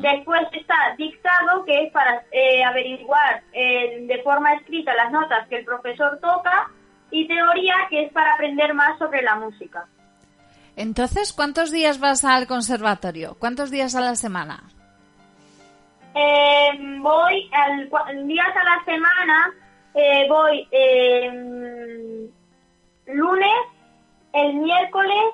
[0.00, 5.56] Después está dictado, que es para eh, averiguar eh, de forma escrita las notas que
[5.56, 6.70] el profesor toca,
[7.10, 9.86] y teoría, que es para aprender más sobre la música.
[10.76, 13.36] Entonces, ¿cuántos días vas al conservatorio?
[13.38, 14.62] ¿Cuántos días a la semana?
[16.14, 17.88] Eh, voy al,
[18.26, 19.54] días a la semana,
[19.94, 22.28] eh, voy eh,
[23.06, 23.58] lunes,
[24.32, 25.24] el miércoles,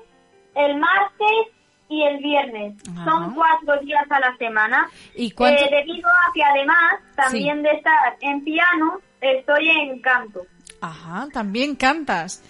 [0.55, 1.49] el martes
[1.89, 2.75] y el viernes.
[3.05, 4.89] Son cuatro días a la semana.
[5.15, 10.43] ¿Y cuánto- Eh, debido a que además, también de estar en piano, estoy en canto.
[10.81, 12.43] Ajá, también cantas.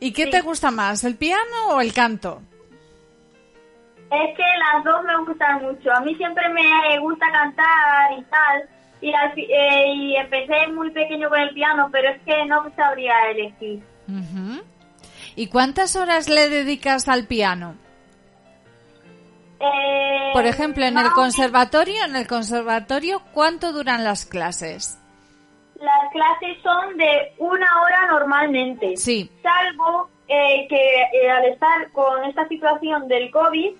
[0.00, 2.40] ¿Y qué te gusta más, el piano o el canto?
[4.10, 5.92] Es que las dos me gustan mucho.
[5.92, 8.68] A mí siempre me gusta cantar y tal.
[9.00, 13.30] Y, al eh, y empecé muy pequeño con el piano, pero es que no sabría
[13.30, 13.82] elegir.
[14.08, 14.62] Ujú.
[15.36, 17.76] ¿Y cuántas horas le dedicas al piano?
[19.60, 24.98] Eh, Por ejemplo, en el conservatorio, en el conservatorio, ¿cuánto duran las clases?
[25.76, 28.96] Las clases son de una hora normalmente.
[28.96, 29.30] Sí.
[29.42, 33.74] Salvo eh, que eh, al estar con esta situación del COVID,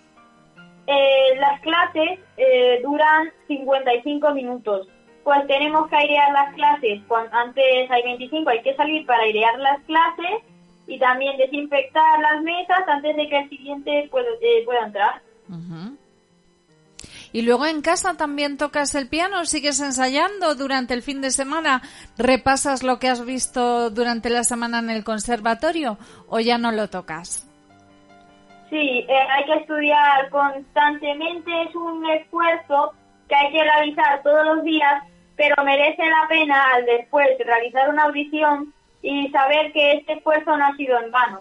[0.89, 4.89] eh, las clases eh, duran 55 minutos.
[5.23, 7.03] Pues tenemos que airear las clases.
[7.31, 10.43] Antes hay 25, hay que salir para airear las clases
[10.87, 15.21] y también desinfectar las mesas antes de que el siguiente pueda, eh, pueda entrar.
[17.33, 19.45] ¿Y luego en casa también tocas el piano?
[19.45, 21.83] ¿Sigues ensayando durante el fin de semana?
[22.17, 26.89] ¿Repasas lo que has visto durante la semana en el conservatorio o ya no lo
[26.89, 27.48] tocas?
[28.71, 28.77] Sí,
[29.09, 32.93] eh, hay que estudiar constantemente, es un esfuerzo
[33.29, 35.03] que hay que realizar todos los días,
[35.37, 40.67] pero merece la pena al después realizar una audición y saber que este esfuerzo no
[40.67, 41.41] ha sido en vano.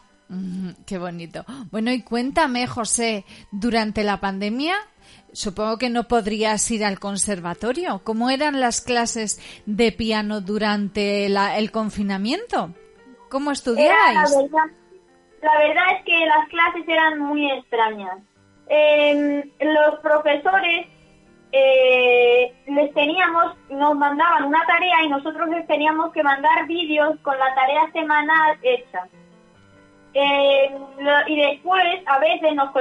[0.85, 1.45] Qué bonito.
[1.71, 4.75] Bueno, y cuéntame, José, durante la pandemia,
[5.31, 8.01] supongo que no podrías ir al conservatorio.
[8.03, 12.73] ¿Cómo eran las clases de piano durante la- el confinamiento?
[13.29, 14.15] ¿Cómo Era, estudiabais?
[14.31, 14.75] la verdad,
[15.41, 18.17] la verdad es que las clases eran muy extrañas.
[18.69, 20.87] Em, los profesores
[21.51, 27.37] eh, les teníamos, nos mandaban una tarea y nosotros les teníamos que mandar vídeos con
[27.39, 29.07] la tarea semanal hecha.
[30.99, 32.71] Lo- y después, a veces, nos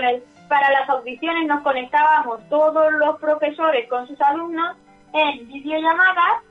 [0.48, 4.76] para las audiciones nos conectábamos todos los profesores con sus alumnos
[5.12, 6.42] en videollamadas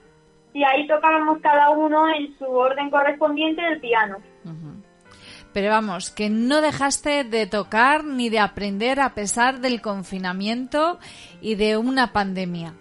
[0.53, 4.17] y ahí tocábamos cada uno en su orden correspondiente del piano.
[5.55, 10.99] Pero vamos, que no dejaste de tocar ni de aprender a pesar del confinamiento
[11.39, 12.73] y de una pandemia.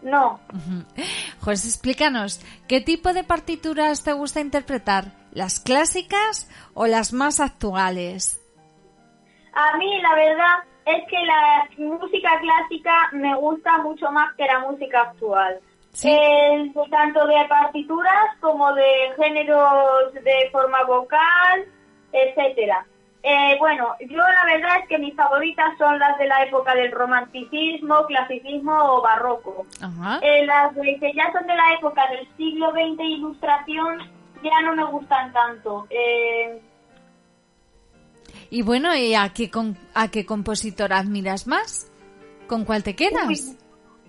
[0.00, 0.84] No, Ujú.
[1.40, 5.06] José, explícanos, ¿qué tipo de partituras te gusta interpretar?
[5.32, 8.40] ¿Las clásicas o las más actuales?
[9.52, 14.60] a mí la verdad es que la música clásica me gusta mucho más que la
[14.60, 15.58] música actual.
[16.04, 18.84] Eh, tanto de partituras como de
[19.16, 21.64] géneros de forma vocal,
[22.12, 22.86] etcétera.
[23.22, 26.92] Eh, bueno, yo la verdad es que mis favoritas son las de la época del
[26.92, 29.66] romanticismo, clasicismo o barroco.
[29.82, 30.20] Ajá.
[30.22, 33.98] Eh, las de- que ya son de la época del siglo XX ilustración
[34.42, 35.86] ya no me gustan tanto.
[35.90, 36.60] Eh,
[38.50, 39.50] Y bueno, ¿y a qué,
[39.94, 41.90] a qué compositor admiras más?
[42.46, 43.56] ¿Con cuál te quedas?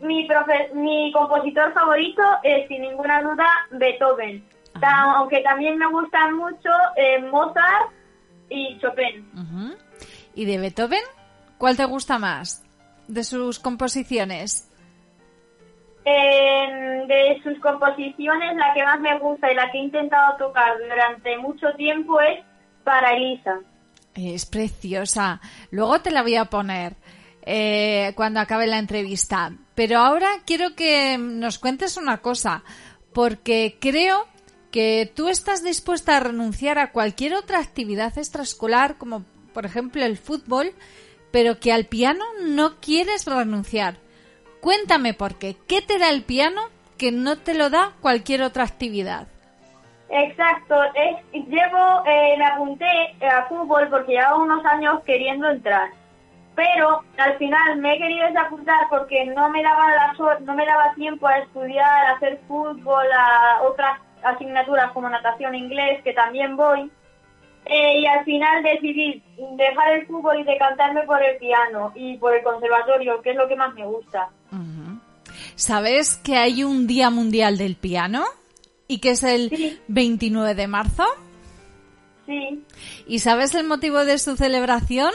[0.02, 4.44] Mi, profe- mi compositor favorito es sin ninguna duda Beethoven.
[4.82, 7.92] Aunque también me gustan mucho eh, Mozart
[8.50, 9.78] y Chopin.
[10.36, 11.04] ¿Y de Beethoven?
[11.58, 12.64] ¿Cuál te gusta más
[13.08, 14.70] de sus composiciones?
[16.06, 20.78] Eh, de sus composiciones, la que más me gusta y la que he intentado tocar
[20.80, 22.40] durante mucho tiempo es
[22.84, 23.60] para Elisa.
[24.16, 25.42] Es preciosa.
[25.72, 26.96] Luego te la voy a poner
[27.42, 29.52] eh, cuando acabe la entrevista.
[29.80, 32.64] Pero ahora quiero que nos cuentes una cosa,
[33.14, 34.28] porque creo
[34.74, 39.24] que tú estás dispuesta a renunciar a cualquier otra actividad extraescolar, como
[39.54, 40.74] por ejemplo el fútbol,
[41.32, 43.96] pero que al piano no quieres renunciar.
[44.60, 45.56] Cuéntame por qué.
[45.66, 46.60] ¿Qué te da el piano
[46.98, 49.30] que no te lo da cualquier otra actividad?
[50.10, 52.86] Exacto, es, llevo, eh, me apunté
[53.26, 55.90] a fútbol porque llevaba unos años queriendo entrar,
[56.60, 60.94] pero al final me he querido desapuntar porque no me daba la no me daba
[60.94, 66.58] tiempo a estudiar, a hacer fútbol, a otras asignaturas como natación, e inglés, que también
[66.58, 66.92] voy,
[67.66, 69.22] Eh, y al final decidí
[69.56, 73.48] dejar el fútbol y decantarme por el piano y por el conservatorio, que es lo
[73.48, 74.30] que más me gusta.
[75.56, 78.24] ¿Sabes que hay un Día Mundial del Piano?
[78.88, 81.06] ¿Y que es el 29 de marzo?
[82.26, 82.64] Sí.
[83.08, 85.14] ¿Y sabes el motivo de su celebración?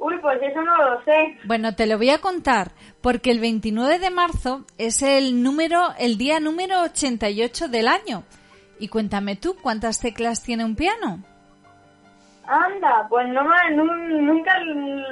[0.00, 1.38] Uy, pues eso no lo sé.
[1.44, 6.18] Bueno, te lo voy a contar, porque el 29 de marzo es el número, el
[6.18, 8.24] día número 88 del año.
[8.78, 11.24] Y cuéntame tú, ¿cuántas teclas tiene un piano?
[12.46, 14.58] Anda, pues no, nunca,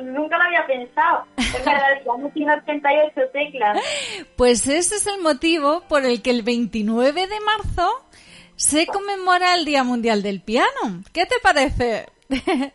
[0.03, 1.27] nunca lo había pensado.
[1.37, 3.79] Es verdad, el piano tiene 88 teclas.
[4.37, 7.91] Pues ese es el motivo por el que el 29 de marzo
[8.55, 11.03] se conmemora el Día Mundial del Piano.
[11.13, 12.07] ¿Qué te parece?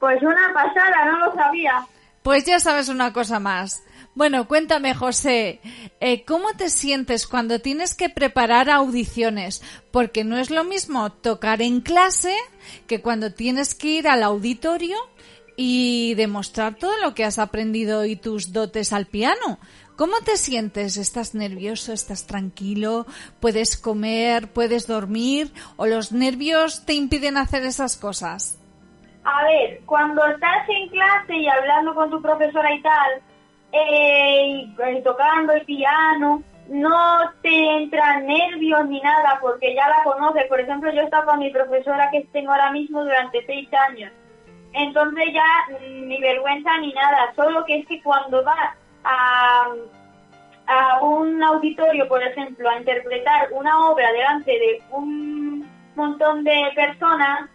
[0.00, 1.86] Pues una pasada, no lo sabía.
[2.22, 3.84] Pues ya sabes una cosa más.
[4.14, 5.60] Bueno, cuéntame, José,
[6.00, 9.62] eh, ¿cómo te sientes cuando tienes que preparar audiciones?
[9.92, 12.34] Porque no es lo mismo tocar en clase
[12.86, 14.96] que cuando tienes que ir al auditorio
[15.56, 19.58] y demostrar todo lo que has aprendido y tus dotes al piano.
[19.96, 20.96] ¿Cómo te sientes?
[20.96, 21.92] ¿Estás nervioso?
[21.92, 23.06] ¿Estás tranquilo?
[23.38, 24.50] ¿Puedes comer?
[24.50, 25.52] ¿Puedes dormir?
[25.76, 28.59] ¿O los nervios te impiden hacer esas cosas?
[29.24, 33.22] A ver, cuando estás en clase y hablando con tu profesora y tal,
[33.72, 40.04] eh, y, eh, tocando el piano, no te entran nervios ni nada porque ya la
[40.04, 40.46] conoces.
[40.46, 44.12] Por ejemplo, yo he estado con mi profesora que tengo ahora mismo durante seis años.
[44.72, 49.66] Entonces ya mm, ni vergüenza ni nada, solo que es que cuando vas a,
[50.66, 57.50] a un auditorio, por ejemplo, a interpretar una obra delante de un montón de personas,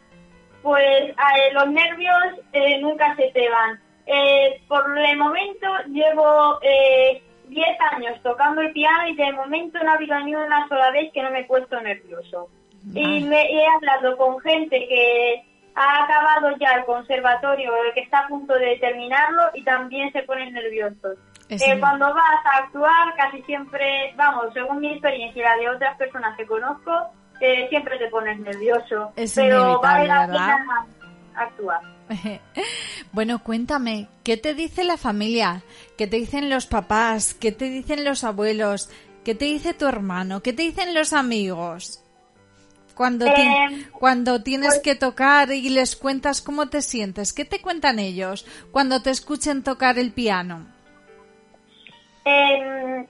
[0.65, 2.17] pues eh, los nervios
[2.51, 3.79] eh, nunca se te van.
[4.07, 9.91] Eh, por el momento llevo eh, 10 años tocando el piano y de momento no
[9.91, 12.49] ha habido ni una sola vez que no me he puesto nervioso.
[12.95, 15.43] Y me he hablado con gente que
[15.75, 20.51] ha acabado ya el conservatorio, que está a punto de terminarlo y también se ponen
[20.51, 21.19] nerviosos.
[21.49, 25.95] Eh, cuando vas a actuar, casi siempre, vamos, según mi experiencia y la de otras
[25.97, 27.11] personas que conozco,
[27.69, 29.11] siempre te pones nervioso.
[29.15, 30.85] Es pero vale la pena
[31.35, 31.81] actuar.
[33.11, 35.63] Bueno, cuéntame, ¿qué te dice la familia?
[35.97, 37.33] ¿Qué te dicen los papás?
[37.33, 38.89] ¿Qué te dicen los abuelos?
[39.23, 40.41] ¿Qué te dice tu hermano?
[40.43, 42.03] ¿Qué te dicen los amigos?
[42.93, 47.61] Cuando, Eh, ti- cuando tienes que tocar y les cuentas cómo te sientes, ¿qué te
[47.61, 50.67] cuentan ellos cuando te escuchen tocar el piano?
[52.25, 53.07] Eh,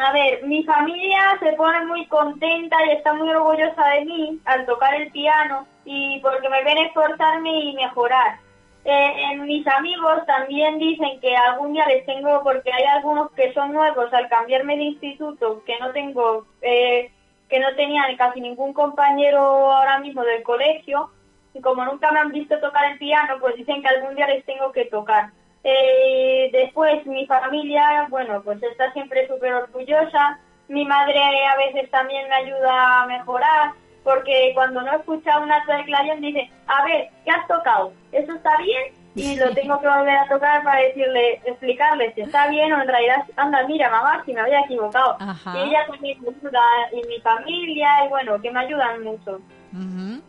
[0.00, 4.64] a ver, mi familia se pone muy contenta y está muy orgullosa de mí al
[4.64, 8.38] tocar el piano y porque me ven esforzarme y mejorar.
[8.84, 13.72] Eh, mis amigos también dicen que algún día les tengo, porque hay algunos que son
[13.72, 17.10] nuevos al cambiarme de instituto, que no tengo, eh,
[17.48, 21.10] que no tenían casi ningún compañero ahora mismo del colegio,
[21.52, 24.44] y como nunca me han visto tocar el piano, pues dicen que algún día les
[24.46, 25.30] tengo que tocar.
[25.62, 30.38] Eh, después mi familia, bueno, pues está siempre súper orgullosa.
[30.68, 33.72] Mi madre a veces también me ayuda a mejorar,
[34.04, 37.92] porque cuando no escucha una declaración dice, a ver, ¿qué has tocado?
[38.12, 38.94] ¿Eso está bien?
[39.16, 42.88] Y lo tengo que volver a tocar para decirle, explicarle si está bien o en
[42.88, 45.16] realidad, anda, mira, mamá, si me había equivocado.
[45.18, 45.52] Ajá.
[45.58, 49.40] Y ella también me ayuda, y mi familia, y bueno, que me ayudan mucho.
[49.72, 50.22] Ujú.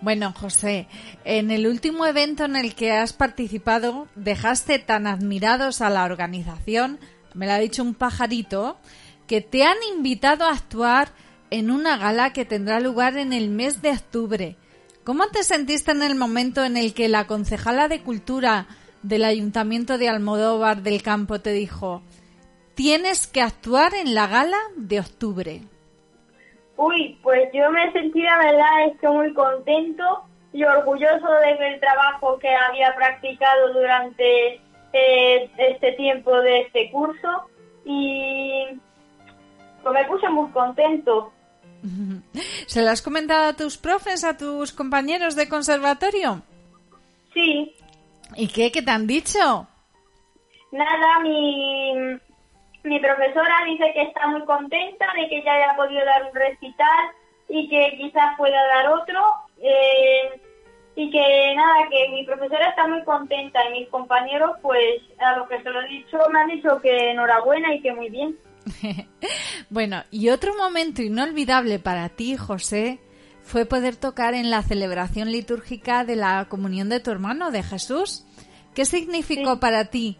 [0.00, 0.86] Bueno, José,
[1.24, 7.00] en el último evento en el que has participado, dejaste tan admirados a la organización,
[7.34, 8.78] me lo ha dicho un pajarito,
[9.26, 11.12] que te han invitado a actuar
[11.50, 14.56] en una gala que tendrá lugar en el mes de octubre.
[15.02, 18.68] ¿Cómo te sentiste en el momento en el que la concejala de Cultura
[19.02, 22.02] del Ayuntamiento de Almodóvar del Campo te dijo,
[22.74, 25.62] tienes que actuar en la gala de octubre?
[26.78, 31.28] Uy, pues yo me sentí, la verdad, es que muy contento y orgulloso
[31.60, 34.54] del trabajo que había practicado durante
[34.94, 37.50] eh, este tiempo de este curso
[37.84, 38.64] y
[39.82, 41.32] pues me puse muy contento.
[42.66, 46.42] ¿Se lo has comentado a tus profes, a tus compañeros de conservatorio?
[47.34, 47.74] Sí,
[48.36, 48.70] ¿Y qué?
[48.70, 49.66] ¿Qué te han dicho?
[50.70, 52.18] nada, mi,
[52.88, 57.10] mi profesora dice que está muy contenta de que ya haya podido dar un recital
[57.48, 59.20] y que quizás pueda dar otro.
[59.62, 60.40] eh,
[60.98, 65.46] y que nada, que mi profesora está muy contenta y mis compañeros, pues a lo
[65.46, 68.36] que se lo he dicho, me han dicho que enhorabuena y que muy bien.
[69.70, 72.98] Bueno, y otro momento inolvidable para ti, José,
[73.42, 78.24] fue poder tocar en la celebración litúrgica de la comunión de tu hermano, de Jesús.
[78.74, 80.16] ¿Qué significó para ti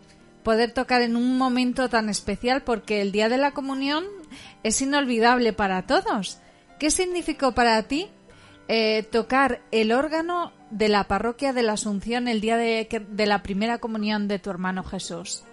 [0.49, 2.63] poder tocar en un momento tan especial?
[2.63, 4.07] Porque el día de la comunión
[4.63, 6.41] es inolvidable para todos.
[6.79, 8.09] ¿Qué significó para ti
[8.67, 12.89] eh, tocar el órgano de la parroquia de la Asunción el día de,
[13.27, 15.45] la primera comunión de tu hermano Jesús?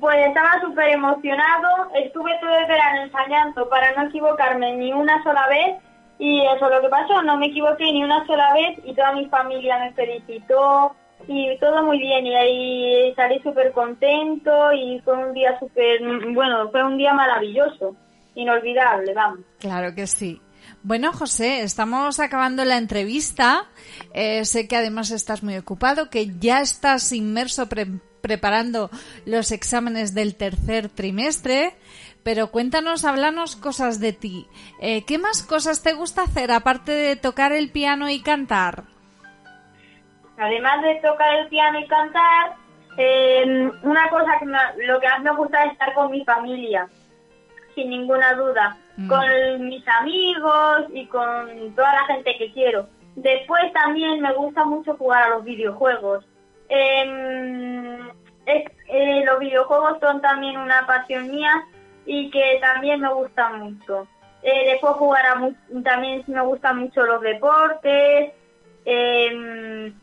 [0.00, 1.68] Pues estaba súper emocionado,
[2.02, 5.82] estuve todo el verano ensayando para no equivocarme ni una sola vez
[6.18, 9.26] y eso lo que pasó, no me equivoqué ni una sola vez y toda mi
[9.26, 10.96] familia me felicitó
[11.28, 16.00] y todo muy bien y ahí salí súper contento y fue un día súper,
[16.32, 17.96] bueno, fue un día maravilloso,
[18.34, 19.40] inolvidable, vamos.
[19.58, 20.40] Claro que sí.
[20.82, 23.66] Bueno, José, estamos acabando la entrevista.
[24.12, 27.86] Eh, sé que además estás muy ocupado, que ya estás inmerso pre-
[28.20, 28.90] preparando
[29.26, 31.74] los exámenes del tercer trimestre.
[32.22, 34.46] Pero cuéntanos, háblanos cosas de ti.
[34.80, 38.84] Eh, ¿Qué más cosas te gusta hacer aparte de tocar el piano y cantar?
[40.38, 42.54] Además de tocar el piano y cantar,
[42.96, 46.88] eh, una cosa que me- lo que más me gusta es estar con mi familia,
[47.74, 49.08] sin ninguna duda, Mm.
[49.08, 52.88] con mis amigos y con toda la gente que quiero.
[53.16, 56.24] Después también me gusta mucho jugar a los videojuegos.
[56.68, 58.08] Em,
[58.46, 61.52] es- eh, los videojuegos son también una pasión mía
[62.06, 64.06] y que también me gusta mucho.
[64.42, 65.50] Eh, después jugar a
[65.82, 68.32] también me gustan mucho los deportes.
[68.86, 69.94] em,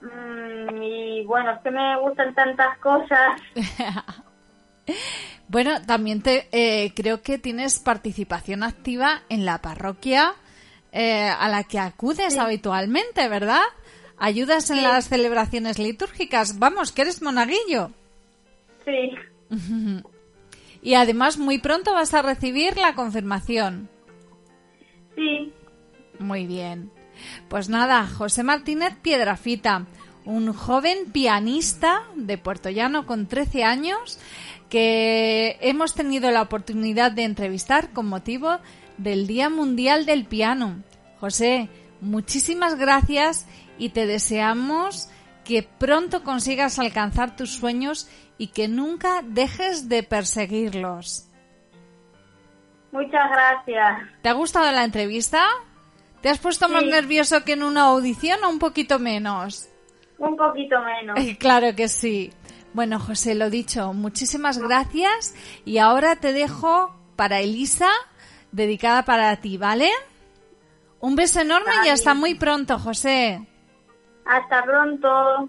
[0.00, 3.40] mm, y bueno, es que me gustan tantas cosas.
[5.48, 10.34] Bueno, también te eh, creo que tienes participación activa en la parroquia
[10.92, 13.62] eh, a la que acudes habitualmente, ¿verdad?
[14.18, 14.82] Ayudas en Sí.
[14.82, 16.58] las celebraciones litúrgicas.
[16.58, 17.90] Vamos, que eres monaguillo.
[18.84, 19.10] Sí,
[20.82, 23.88] Y además muy pronto vas a recibir la confirmación.
[25.16, 25.52] sí.
[26.18, 26.90] Muy bien.
[27.48, 29.86] Pues nada, José Martínez Piedrafita,
[30.24, 34.18] un joven pianista de Puerto Llano con 13 años
[34.68, 38.58] que hemos tenido la oportunidad de entrevistar con motivo
[38.98, 40.82] del Día Mundial del Piano.
[41.20, 41.68] José,
[42.00, 43.46] muchísimas gracias
[43.78, 45.08] y te deseamos
[45.44, 51.28] que pronto consigas alcanzar tus sueños y que nunca dejes de perseguirlos.
[52.92, 54.08] Muchas gracias.
[54.22, 55.44] ¿Te ha gustado la entrevista?
[56.28, 59.70] ¿Te has puesto más nervioso que en una audición o un poquito menos?
[60.18, 61.18] Un poquito menos.
[61.18, 62.34] Eh, Claro que sí.
[62.74, 67.88] Bueno, José, lo dicho, muchísimas gracias y ahora te dejo para Elisa
[68.52, 69.90] dedicada para ti, ¿vale?
[71.00, 73.48] Un beso enorme y hasta muy pronto, José.
[74.26, 75.48] Hasta pronto.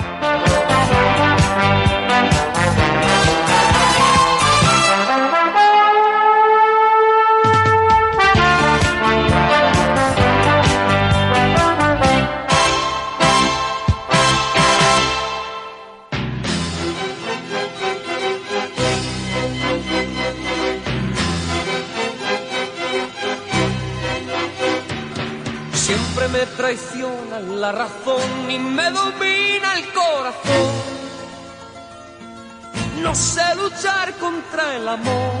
[34.19, 35.31] Contra el amor.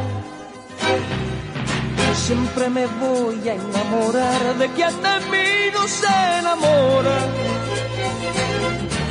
[2.15, 7.17] Siempre me voy a enamorar de quien de mí no se enamora.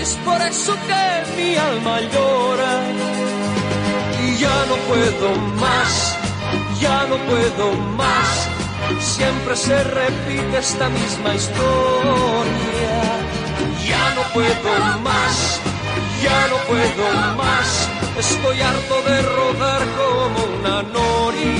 [0.01, 2.73] Es por eso que mi alma llora.
[4.24, 6.16] Y ya no puedo más,
[6.81, 8.48] ya no puedo más.
[9.01, 12.97] Siempre se repite esta misma historia.
[13.86, 15.61] Ya no puedo más,
[16.23, 18.00] ya no puedo más.
[18.21, 21.60] Estoy harto de rodar como una noria.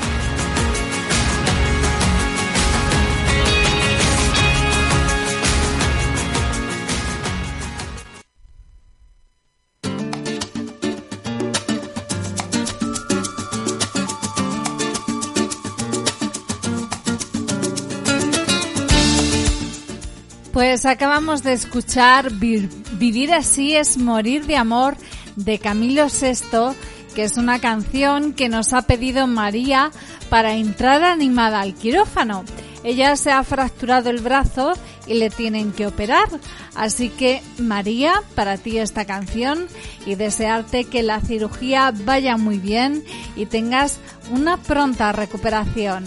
[20.81, 24.97] Pues acabamos de escuchar Vi- Vivir así es morir de amor
[25.35, 26.75] de Camilo VI,
[27.13, 29.91] que es una canción que nos ha pedido María
[30.31, 32.43] para entrar animada al quirófano.
[32.83, 34.73] Ella se ha fracturado el brazo
[35.05, 36.27] y le tienen que operar.
[36.73, 39.67] Así que María, para ti esta canción
[40.07, 43.03] y desearte que la cirugía vaya muy bien
[43.35, 43.99] y tengas
[44.31, 46.05] una pronta recuperación.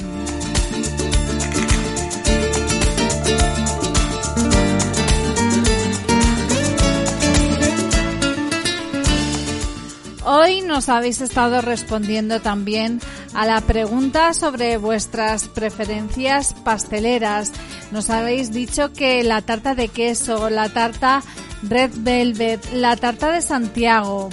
[10.26, 13.00] Hoy nos habéis estado respondiendo también
[13.34, 17.52] a la pregunta sobre vuestras preferencias pasteleras.
[17.90, 21.22] Nos habéis dicho que la tarta de queso, la tarta
[21.62, 24.30] red velvet, la tarta de Santiago.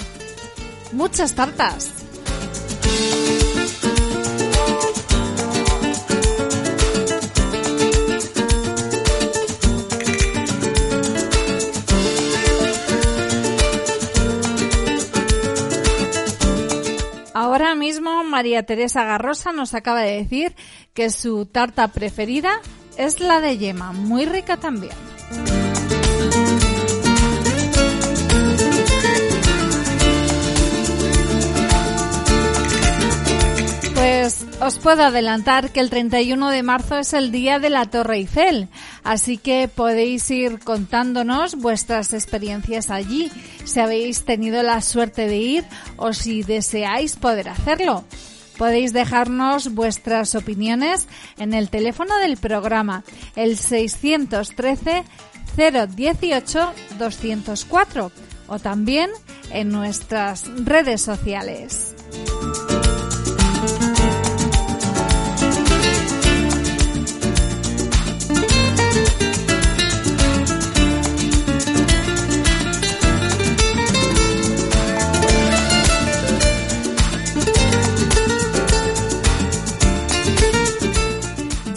[0.94, 1.92] Muchas tartas.
[17.62, 20.56] Ahora mismo María Teresa Garrosa nos acaba de decir
[20.96, 22.60] que su tarta preferida
[22.98, 24.96] es la de yema, muy rica también.
[33.94, 38.18] Pues os puedo adelantar que el 31 de marzo es el día de la Torre
[38.18, 38.70] Eiffel,
[39.04, 43.32] así que podéis ir contándonos vuestras experiencias allí,
[43.66, 45.66] si habéis tenido la suerte de ir
[45.98, 48.06] o si deseáis poder hacerlo.
[48.60, 51.08] Podéis dejarnos vuestras opiniones
[51.40, 53.04] en el teléfono del programa,
[53.36, 55.04] el 613
[55.58, 58.12] 018 204
[58.48, 59.10] o también
[59.52, 61.96] en nuestras redes sociales.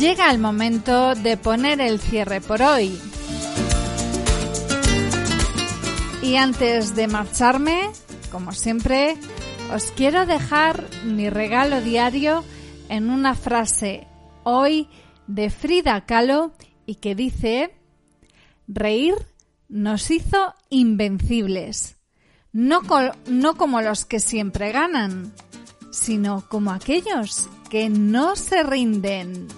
[0.04, 3.00] Llega el momento de poner el cierre por hoy.
[6.20, 7.88] Y antes de marcharme,
[8.30, 9.16] como siempre,
[9.72, 12.44] os quiero dejar mi regalo diario
[12.90, 14.06] en una frase
[14.42, 14.90] hoy
[15.26, 16.52] de Frida Kahlo
[16.84, 17.74] y que dice,
[18.68, 19.14] reír
[19.70, 21.96] nos hizo invencibles,
[22.52, 22.82] no,
[23.26, 25.32] no como los que siempre ganan,
[25.90, 29.48] sino como aquellos que no se rinden.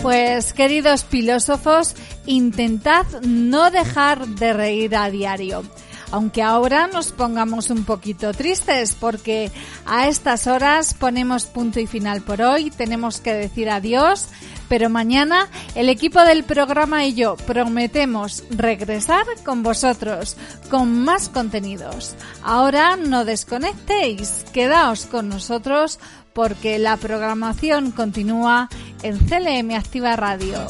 [0.00, 1.96] Pues queridos filósofos,
[2.26, 5.64] intentad no dejar de reír a diario.
[6.12, 9.50] Aunque ahora nos pongamos un poquito tristes porque
[9.84, 14.28] a estas horas ponemos punto y final por hoy, tenemos que decir adiós,
[14.68, 20.36] pero mañana el equipo del programa y yo prometemos regresar con vosotros
[20.70, 22.14] con más contenidos.
[22.42, 25.98] Ahora no desconectéis, quedaos con nosotros
[26.32, 28.68] porque la programación continúa
[29.02, 30.66] en CLM Activa Radio.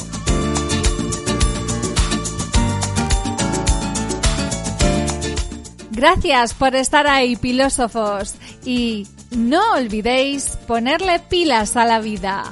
[5.97, 8.35] Gracias por estar ahí, filósofos.
[8.67, 12.45] Y no olvidéis ponerle pilas a la vida.